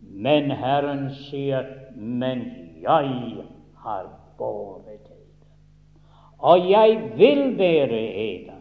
Men 0.00 0.50
Herren 0.50 1.08
sier, 1.26 1.66
men 1.96 2.44
jeg 2.82 3.44
har 3.84 4.08
båret 4.38 5.13
og 6.44 6.66
jeg 6.70 6.96
vil 7.16 7.58
være 7.58 8.00
eder 8.24 8.58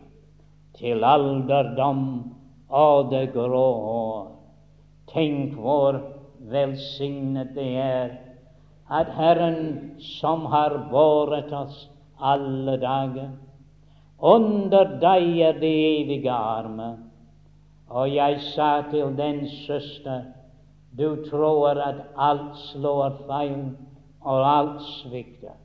til 0.79 1.03
alderdom 1.03 2.03
og 2.69 3.11
det 3.11 3.25
grå 3.33 3.65
hår. 3.85 4.21
Tenk 5.11 5.57
hvor 5.59 5.99
velsignet 6.51 7.51
det 7.55 7.69
er 7.77 8.13
at 8.93 9.09
Herren, 9.17 9.59
som 9.99 10.45
har 10.51 10.75
båret 10.91 11.51
oss 11.53 11.89
alle 12.21 12.77
dager, 12.81 13.31
under 14.19 14.95
deg 15.01 15.39
er 15.43 15.59
det 15.59 15.73
evige 15.87 16.31
arme. 16.31 16.93
Og 17.89 18.15
jeg 18.15 18.39
sa 18.53 18.69
til 18.91 19.11
den 19.17 19.43
søster 19.65 20.23
du 20.97 21.15
tror 21.29 21.81
at 21.81 22.03
alt 22.17 22.57
slår 22.69 23.17
feil, 23.27 23.73
og 24.21 24.59
alt 24.59 24.81
svikter. 24.81 25.57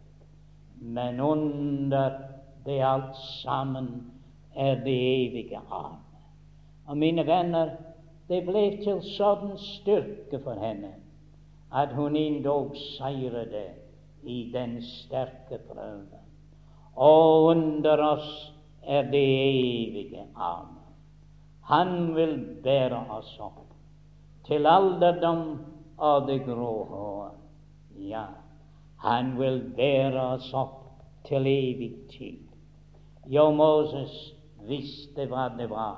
Men 0.81 1.21
under 1.21 2.19
det 2.65 2.81
alt 2.81 3.17
sammen 3.17 4.13
er 4.55 4.75
det 4.85 4.97
evige 5.27 5.61
arm. 5.71 6.01
Og 6.87 6.97
mine 6.97 7.27
venner, 7.27 7.77
det 8.29 8.43
ble 8.47 8.65
til 8.83 9.01
sånn 9.17 9.57
styrke 9.61 10.41
for 10.45 10.59
henne 10.61 10.95
at 11.73 11.93
hun 11.97 12.17
endog 12.17 12.75
seirede 12.97 13.67
i 14.25 14.51
den 14.53 14.79
sterke 14.85 15.61
prøve. 15.69 16.21
Og 16.97 17.51
under 17.53 18.03
oss 18.03 18.31
er 18.83 19.09
det 19.13 19.25
evige 19.25 20.27
arm. 20.35 20.77
Han 21.69 22.15
vil 22.17 22.39
bære 22.65 23.01
oss 23.13 23.35
opp 23.45 23.65
til 24.49 24.67
alderdom 24.67 25.45
og 25.99 26.29
det 26.29 26.41
grå 26.47 26.73
hår. 26.89 27.33
Ja, 28.09 28.25
han 28.99 29.39
vil 29.39 29.63
bære 29.77 30.23
oss 30.35 30.55
opp 30.55 30.83
til 31.29 31.47
evig 31.47 31.95
tid. 32.11 32.39
Jo, 33.31 33.51
Moses 33.55 34.35
visste 34.69 35.27
hva 35.31 35.49
det 35.59 35.71
var. 35.71 35.97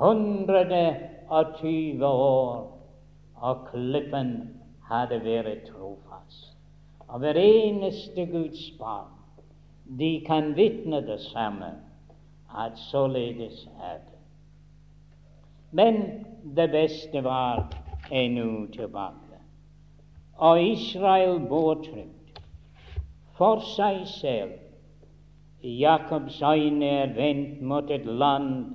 120 0.00 2.06
år, 2.06 2.70
og 3.36 3.66
klippen 3.70 4.34
hadde 4.88 5.20
vært 5.24 5.68
trofast. 5.70 6.56
Og 7.08 7.18
hver 7.22 7.38
eneste 7.38 8.26
Guds 8.26 8.70
barn, 8.78 9.12
de 9.98 10.24
kan 10.26 10.56
vitne 10.56 11.06
det 11.06 11.20
samme, 11.30 11.72
at 12.56 12.78
således 12.90 13.68
er 13.82 13.98
det. 13.98 14.18
Men 15.70 16.02
det 16.56 16.70
beste 16.70 17.24
var 17.24 17.68
ennå 18.10 18.66
tilbake. 18.72 19.23
Og 20.38 20.62
Israel 20.62 21.40
bortrykt 21.48 22.40
for 23.38 23.62
seg 23.74 24.06
selv. 24.06 24.52
Jakobs 25.62 26.42
øyne 26.42 26.86
er 26.86 27.14
vendt 27.14 27.62
mot 27.62 27.90
et 27.90 28.06
land 28.06 28.74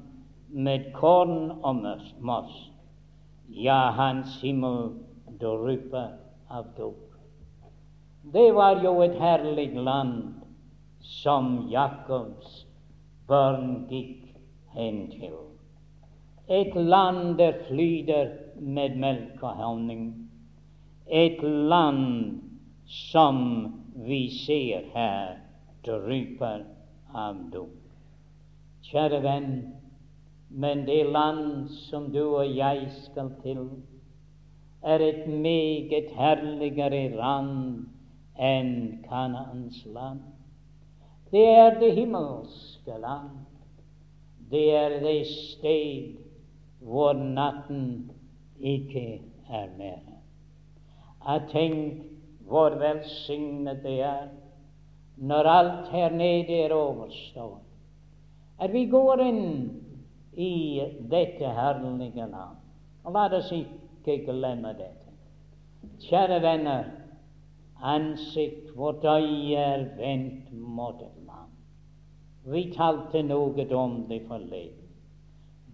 med 0.50 0.92
korn 0.94 1.52
og 1.64 1.84
moss. 2.20 2.72
Ja, 3.50 3.92
hans 3.92 4.42
himmel 4.42 4.96
drypper 5.42 6.16
av 6.50 6.66
dop. 6.78 7.06
Det 8.34 8.50
var 8.56 8.82
jo 8.84 9.02
et 9.02 9.20
herlig 9.20 9.76
land 9.76 10.34
som 11.02 11.68
Jakobs 11.72 12.66
barn 13.28 13.86
gikk 13.90 14.34
hen 14.74 15.08
til 15.12 15.38
et 16.50 16.76
land 16.76 17.38
der 17.38 17.54
flyter 17.68 18.30
med 18.60 18.96
melk 18.96 19.44
og 19.44 19.56
honning, 19.56 20.29
et 21.10 21.42
land 21.44 22.42
som 22.86 23.38
vi 23.96 24.30
ser 24.30 24.86
her 24.94 25.40
drypper 25.86 26.66
av 27.14 27.38
dop. 27.54 27.76
Kjære 28.90 29.20
venn, 29.24 29.54
men 30.50 30.86
det 30.86 31.04
land 31.10 31.70
som 31.90 32.10
du 32.14 32.22
og 32.24 32.56
jeg 32.56 32.88
skal 33.06 33.32
til, 33.44 33.66
er 34.82 35.02
et 35.04 35.26
meget 35.28 36.14
herligere 36.16 37.10
land 37.18 37.90
enn 38.40 38.74
Kanaans 39.10 39.82
land. 39.86 40.22
Det 41.32 41.46
er 41.46 41.80
det 41.82 41.92
himmelske 41.98 43.02
land. 43.02 43.34
Det 44.50 44.70
er 44.74 45.00
det 45.04 45.28
sted 45.28 46.16
hvor 46.82 47.14
natten 47.14 48.12
ikke 48.60 49.22
er 49.50 49.68
mer. 49.78 50.19
Jeg 51.28 51.42
tenk 51.52 52.04
hvor 52.50 52.76
velsignet 52.82 53.84
det 53.84 54.00
er 54.02 54.30
når 55.18 55.50
alt 55.52 55.90
her 55.92 56.16
nede 56.16 56.62
er 56.64 56.74
overstått, 56.74 57.66
at 58.60 58.72
vi 58.74 58.86
går 58.92 59.22
inn 59.24 59.44
i 60.34 60.80
dette 61.12 61.52
herlige 61.60 62.26
land. 62.32 62.58
Og 63.04 63.14
la 63.14 63.28
oss 63.38 63.52
ikke 63.56 64.18
glemme 64.26 64.74
dette. 64.80 65.14
Kjære 66.08 66.42
venner, 66.44 66.90
ansikt 67.84 68.72
vårt 68.76 69.04
øye 69.04 69.60
er 69.60 69.86
vendt 70.00 70.52
mot 70.52 71.02
et 71.04 71.24
land. 71.28 71.56
Vi 72.48 72.70
talte 72.76 73.24
noe 73.24 73.68
om 73.76 74.04
det 74.10 74.24
forleden 74.28 74.80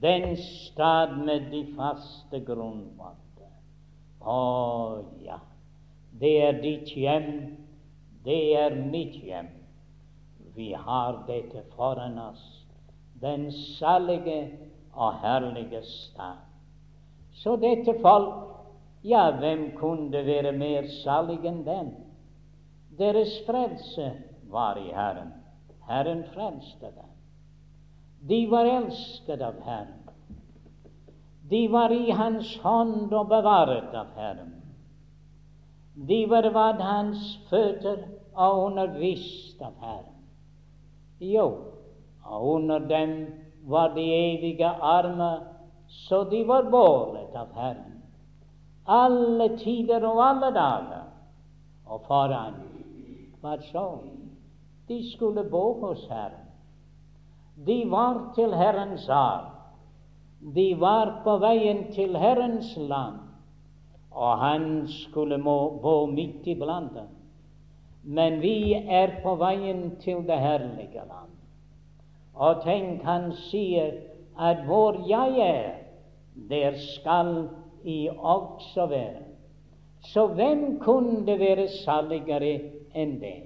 den 0.01 0.37
stad 0.37 1.17
med 1.25 1.51
de 1.51 1.65
faste 1.75 2.39
grunnvoller. 2.45 3.24
Å 4.25 5.03
ja, 5.21 5.37
det 6.19 6.33
er 6.41 6.61
ditt 6.63 6.89
hjem, 6.97 7.29
det 8.25 8.39
er 8.57 8.75
mitt 8.89 9.19
hjem. 9.21 9.51
Vi 10.55 10.71
har 10.73 11.21
dette 11.27 11.61
foran 11.75 12.17
oss, 12.19 12.43
den 13.21 13.51
salige 13.51 14.39
og 14.95 15.19
herlige 15.21 15.83
stad. 15.85 16.41
Så 17.35 17.57
dette 17.59 17.97
folk, 18.01 18.55
ja, 19.05 19.27
hvem 19.37 19.67
kunne 19.77 20.23
være 20.25 20.55
mer 20.55 20.87
salig 21.03 21.41
enn 21.45 21.61
dem? 21.67 21.91
Deres 22.97 23.33
frelse 23.45 24.13
var 24.49 24.79
i 24.79 24.87
Herren. 24.95 25.33
Herren 25.85 26.23
frelste 26.33 26.89
dem. 26.95 27.11
De 28.25 28.45
var 28.49 28.65
elsket 28.65 29.43
av 29.43 29.59
Herren. 29.67 30.04
De 31.49 31.67
var 31.67 31.91
i 31.91 32.11
Hans 32.11 32.57
hånd 32.63 33.13
og 33.13 33.27
bevaret 33.29 33.93
av 33.93 34.13
Herren. 34.17 34.53
De 35.95 36.25
var 36.29 36.47
ved 36.55 36.81
Hans 36.81 37.25
føtter 37.49 38.01
og 38.33 38.63
undervist 38.65 39.61
av 39.61 39.75
Herren. 39.81 40.15
Jo, 41.21 41.45
og 42.25 42.47
under 42.55 42.79
dem 42.79 43.13
var 43.69 43.93
de 43.95 44.03
evige 44.03 44.67
armer, 44.67 45.45
så 45.87 46.23
de 46.29 46.41
var 46.47 46.69
båret 46.71 47.35
av 47.37 47.53
Herren. 47.55 48.01
Alle 48.85 49.49
tider 49.57 50.03
og 50.05 50.21
alle 50.25 50.51
dager. 50.53 51.05
Og 51.85 52.01
foran 52.07 52.57
var 53.41 53.61
så? 53.71 53.87
De 54.87 54.99
skulle 55.13 55.43
bo 55.49 55.65
hos 55.81 56.07
Herren. 56.09 56.45
De 57.65 57.83
var 57.89 58.31
til 58.35 58.53
Herrens 58.53 59.09
arv. 59.09 59.54
De 60.53 60.75
var 60.79 61.21
på 61.23 61.37
veien 61.41 61.87
til 61.95 62.17
Herrens 62.17 62.75
land, 62.77 63.17
og 64.11 64.37
han 64.39 64.87
skulle 64.87 65.37
må 65.41 65.79
bo 65.81 66.05
midt 66.05 66.45
iblant 66.47 66.93
dem. 66.93 67.09
Men 68.03 68.37
vi 68.41 68.73
er 68.73 69.15
på 69.23 69.33
veien 69.41 69.95
til 70.03 70.21
det 70.27 70.37
herlige 70.39 71.01
land. 71.01 71.31
Og 72.35 72.61
tenk, 72.61 73.01
han 73.03 73.31
sier 73.47 73.95
at 74.37 74.61
hvor 74.67 74.99
jeg 75.09 75.39
er, 75.41 75.71
der 76.49 76.77
skal 76.77 77.47
i 77.83 78.09
også 78.13 78.85
være. 78.85 79.23
Så 80.13 80.27
hvem 80.27 80.79
kunne 80.79 81.39
være 81.39 81.67
saligere 81.67 82.59
enn 82.93 83.17
det? 83.21 83.37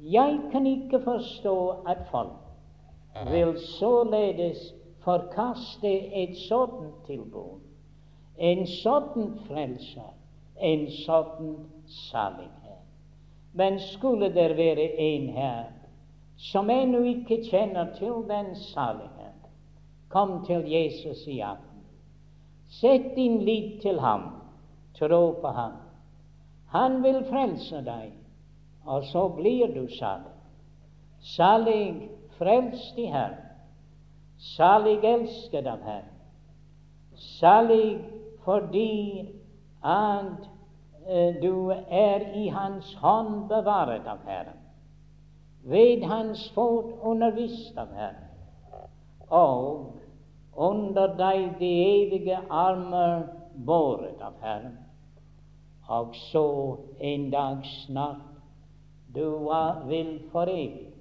Jeg 0.00 0.38
kan 0.52 0.66
ikke 0.66 1.00
forstå 1.04 1.54
at 1.86 2.02
folk 2.10 3.28
vil 3.30 3.54
således 3.78 4.74
forkaste 5.08 5.90
et 6.22 6.36
sådant 6.36 7.06
tilbud, 7.06 7.62
en 8.38 8.66
sånn 8.68 9.30
frelse, 9.46 10.04
en 10.60 10.84
sånn 10.92 11.54
salighet. 12.10 12.82
Men 13.56 13.78
skulle 13.80 14.28
det 14.34 14.50
være 14.58 14.90
en 15.00 15.30
her 15.32 15.70
som 16.50 16.68
ennå 16.70 17.00
ikke 17.14 17.40
kjenner 17.48 17.88
til 17.96 18.20
den 18.28 18.52
salighet, 18.68 19.48
kom 20.12 20.42
til 20.44 20.68
Jesus 20.68 21.24
i 21.26 21.40
aften. 21.40 21.82
Sett 22.68 23.14
din 23.16 23.40
lit 23.48 23.80
til 23.82 23.98
ham, 24.04 24.28
tro 24.98 25.22
på 25.40 25.56
ham. 25.56 25.80
Han 26.76 27.00
vil 27.02 27.22
frelse 27.32 27.80
deg, 27.84 28.12
og 28.84 29.08
så 29.08 29.24
blir 29.40 29.72
du 29.72 29.86
salig. 29.96 30.36
Salig 31.34 32.10
frelst 32.36 33.00
i 33.00 33.08
Herren. 33.08 33.47
Salig 34.38 35.04
elsket 35.04 35.66
av 35.66 35.82
Herren. 35.82 36.14
Salig 37.14 37.98
fordi 38.44 39.26
at 39.82 40.46
uh, 41.10 41.34
du 41.42 41.70
er 41.74 42.26
i 42.38 42.48
Hans 42.54 42.94
hånd 43.02 43.48
bevaret 43.50 44.06
av 44.06 44.22
Herren. 44.26 44.58
Ved 45.66 46.06
Hans 46.06 46.46
fot 46.54 46.94
undervist 47.02 47.78
av 47.78 47.90
Herren. 47.98 48.28
Og 49.28 49.98
under 50.54 51.14
deg 51.18 51.58
de 51.58 51.72
evige 51.82 52.38
armer 52.50 53.26
båret 53.66 54.22
av 54.22 54.38
Herren. 54.42 54.78
Og 55.88 56.14
så 56.30 56.76
en 57.00 57.30
dag 57.30 57.66
snart 57.66 58.22
du 59.14 59.48
vil 59.88 60.18
for 60.32 60.46
evig 60.52 60.92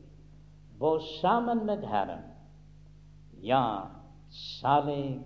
bo 0.79 0.97
sammen 1.19 1.65
med 1.65 1.85
Herren 1.85 2.23
ja, 3.47 3.87
salig 4.29 5.19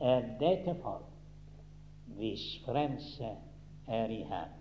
er 0.00 0.24
dette 0.40 0.74
folk, 0.82 1.06
hvis 2.18 2.42
frelse 2.66 3.36
er 3.86 4.10
i 4.10 4.22
Herren. 4.26 4.58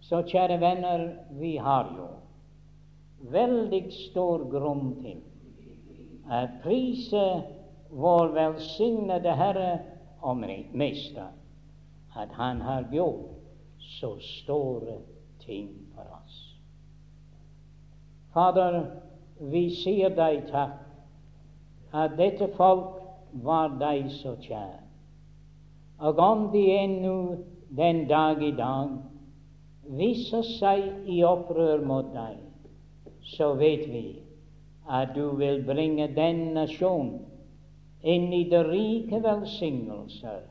Så 0.00 0.22
kjære 0.22 0.60
venner, 0.62 1.08
vi 1.34 1.56
har 1.56 1.90
jo 1.96 2.06
veldig 3.32 3.82
stor 3.92 4.44
grunn 4.52 4.92
til 5.02 5.18
å 6.30 6.42
prise 6.62 7.24
vår 7.90 8.32
velsignede 8.36 9.34
Herre 9.38 9.72
og 10.26 10.44
Mester, 10.72 11.32
at 12.16 12.32
Han 12.38 12.60
har 12.60 12.86
gjort 12.92 13.34
så 13.98 14.16
store 14.20 15.00
ting 15.42 15.68
for 15.94 16.06
oss. 16.16 16.38
Fader, 18.34 18.80
vi 19.40 19.68
sier 19.74 20.14
deg 20.16 20.46
takk 20.50 20.85
at 21.92 22.16
dette 22.18 22.48
folk 22.56 22.96
var 23.44 23.76
deg 23.80 24.10
så 24.18 24.34
kjær. 24.42 24.80
Og 25.98 26.18
om 26.20 26.48
de 26.52 26.64
ennå 26.76 27.36
den 27.76 28.06
dag 28.08 28.42
i 28.42 28.52
dag 28.56 28.96
viser 29.98 30.44
seg 30.56 31.08
i 31.08 31.22
opprør 31.24 31.84
mot 31.86 32.08
deg, 32.14 32.36
så 33.36 33.54
vet 33.58 33.86
vi 33.90 34.06
at 34.86 35.14
du 35.16 35.36
vil 35.38 35.62
bringe 35.66 36.08
den 36.14 36.52
nasjon 36.54 37.16
inn 38.06 38.28
i 38.34 38.44
de 38.50 38.60
rike 38.66 39.20
velsignelser 39.22 40.44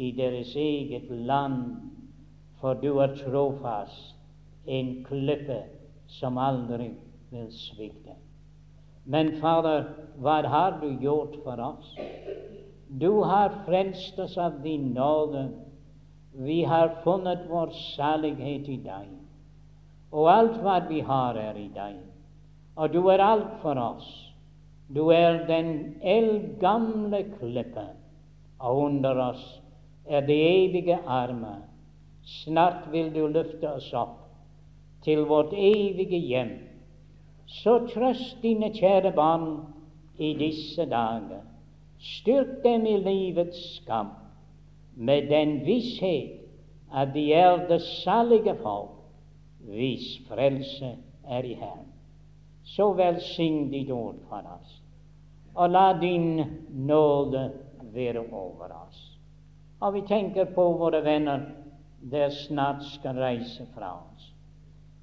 i 0.00 0.10
deres 0.16 0.54
eget 0.56 1.10
land, 1.10 1.76
for 2.60 2.80
du 2.80 2.98
er 3.04 3.12
trofast, 3.18 4.14
en 4.64 4.94
klippe 5.04 5.60
som 6.08 6.38
aldri 6.40 6.94
vil 7.30 7.50
svikte. 7.52 8.16
Men 9.04 9.34
Fader, 9.40 9.84
hva 10.22 10.40
har 10.48 10.78
du 10.80 10.88
gjort 11.02 11.36
for 11.44 11.60
oss? 11.60 11.90
Du 12.88 13.10
har 13.26 13.52
frelst 13.66 14.18
oss 14.18 14.36
av 14.38 14.62
din 14.62 14.92
nåde. 14.94 15.48
Vi 16.32 16.62
har 16.64 16.96
funnet 17.04 17.44
vår 17.50 17.72
salighet 17.96 18.68
i 18.68 18.78
deg. 18.84 19.10
Og 20.14 20.30
alt 20.30 20.56
hva 20.62 20.78
vi 20.88 21.02
har, 21.04 21.36
er 21.36 21.58
i 21.58 21.68
deg. 21.74 21.98
Og 22.76 22.92
du 22.94 23.02
er 23.10 23.22
alt 23.22 23.58
for 23.62 23.78
oss. 23.78 24.08
Du 24.94 25.08
er 25.12 25.44
den 25.48 25.96
eldgamle 26.02 27.22
klippe, 27.38 27.86
og 28.60 28.82
under 28.86 29.20
oss 29.30 29.44
er 30.06 30.26
de 30.26 30.36
evige 30.36 30.98
armer. 31.06 31.62
Snart 32.24 32.90
vil 32.92 33.10
du 33.14 33.26
løfte 33.26 33.68
oss 33.68 33.88
opp 33.96 34.20
til 35.04 35.24
vårt 35.28 35.52
evige 35.52 36.20
hjem 36.20 36.54
så 37.46 37.78
trøst 37.94 38.42
dine 38.42 38.70
kjære 38.72 39.12
barn 39.12 39.58
i 40.18 40.34
disse 40.38 40.86
dager. 40.90 41.42
Styrk 41.98 42.62
dem 42.64 42.86
i 42.86 42.96
livets 42.96 43.60
skam 43.76 44.10
med 44.96 45.28
den 45.30 45.60
visshet 45.66 46.40
at 46.94 47.14
de 47.14 47.32
er 47.32 47.66
det 47.68 47.80
salige 47.82 48.54
folk, 48.62 48.90
hvis 49.58 50.20
frelse 50.28 50.96
er 51.24 51.42
i 51.42 51.54
Herren. 51.54 51.90
Så 52.64 52.92
velsign 52.92 53.70
ditt 53.72 53.90
ord 53.90 54.16
for 54.28 54.46
oss, 54.60 54.78
og 55.54 55.70
la 55.70 55.92
din 56.00 56.44
nåde 56.70 57.50
være 57.92 58.24
over 58.32 58.72
oss. 58.86 59.00
Og 59.80 59.94
vi 59.94 60.00
tenker 60.08 60.44
på 60.54 60.64
våre 60.78 61.02
venner 61.04 61.40
der 62.10 62.30
snart 62.30 62.82
skal 62.94 63.18
reise 63.18 63.66
fra 63.74 63.92
oss. 63.96 64.32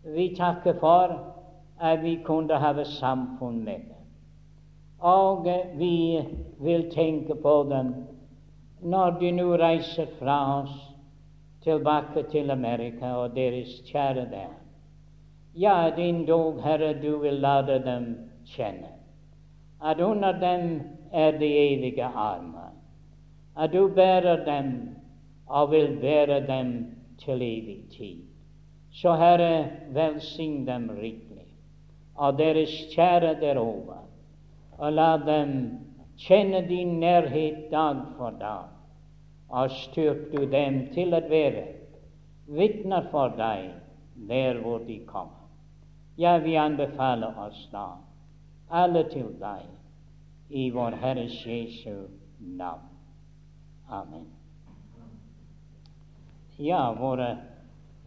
Vi 0.04 0.34
takker 0.38 0.80
for 0.80 1.31
at 1.82 2.04
vi 2.04 2.16
kunne 2.24 2.58
ha 2.62 2.84
samfunn 2.84 3.64
med 3.64 3.80
dem. 3.80 3.98
Og 5.00 5.48
vi 5.78 6.22
vil 6.60 6.92
tenke 6.92 7.36
på 7.36 7.64
dem 7.70 7.94
når 8.82 9.18
de 9.20 9.32
nå 9.32 9.58
reiser 9.58 10.08
fra 10.20 10.38
oss 10.62 10.78
tilbake 11.64 12.24
til 12.32 12.52
Amerika 12.52 13.14
og 13.16 13.36
deres 13.36 13.82
kjære 13.90 14.26
der. 14.30 14.54
Ja, 15.56 15.92
din 15.96 16.26
dog, 16.26 16.64
Herre, 16.64 16.94
du 17.02 17.18
vil 17.20 17.34
lade 17.34 17.82
dem 17.86 18.16
kjenne 18.46 19.02
at 19.82 20.00
under 20.00 20.32
dem 20.32 20.82
er 21.12 21.32
de 21.32 21.46
evige 21.46 22.04
armer, 22.04 22.74
at 23.58 23.74
du 23.74 23.88
bærer 23.96 24.46
dem 24.46 24.90
og 25.48 25.72
vil 25.72 25.98
bære 26.02 26.48
dem 26.48 26.86
til 27.18 27.42
evig 27.42 27.84
tid. 27.98 28.22
Så 28.94 29.16
Herre, 29.16 29.68
velsign 29.94 30.68
dem 30.68 30.90
riktig 31.02 31.31
av 32.22 32.38
deres 32.38 32.74
kjære 32.94 33.34
derover, 33.42 34.04
og 34.78 34.94
la 34.94 35.12
dem 35.26 35.56
kjenne 36.22 36.62
din 36.68 37.00
nærhet 37.02 37.70
dag 37.72 38.04
for 38.18 38.38
dag, 38.40 38.70
og 39.50 39.74
styrk 39.84 40.30
du 40.34 40.46
dem 40.52 40.84
til 40.94 41.16
å 41.18 41.22
være 41.32 41.66
vitner 42.52 43.08
for 43.12 43.34
deg 43.38 43.72
der 44.30 44.62
hvor 44.62 44.86
de 44.86 45.00
kommer. 45.10 45.38
Ja, 46.20 46.38
vi 46.38 46.56
anbefaler 46.60 47.38
oss 47.40 47.66
da 47.72 47.88
alle 48.72 49.04
til 49.10 49.32
deg 49.40 49.66
i 50.50 50.70
vår 50.72 50.96
Herres 51.02 51.36
Jesu 51.46 52.08
navn. 52.40 52.88
Amen. 53.90 54.28
Ja, 56.58 56.94
våre 56.94 57.38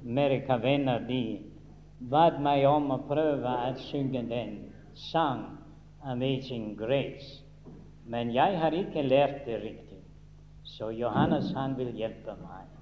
Amerikavenner, 0.05 1.01
de 1.09 1.54
bad 2.01 2.41
meg 2.43 2.67
om 2.69 2.91
å 2.91 3.03
prøve 3.09 3.49
å 3.49 3.75
synge 3.89 4.23
den 4.29 4.59
sang 4.95 5.59
'Amazing 6.05 6.77
Grace'. 6.77 7.43
Men 8.07 8.31
jeg 8.35 8.59
har 8.61 8.73
ikke 8.77 9.03
lært 9.03 9.47
det 9.47 9.63
riktig, 9.63 10.03
så 10.65 10.91
Johannes 10.91 11.53
han 11.55 11.77
vil 11.79 11.93
hjelpe 11.97 12.37
meg. 12.43 12.74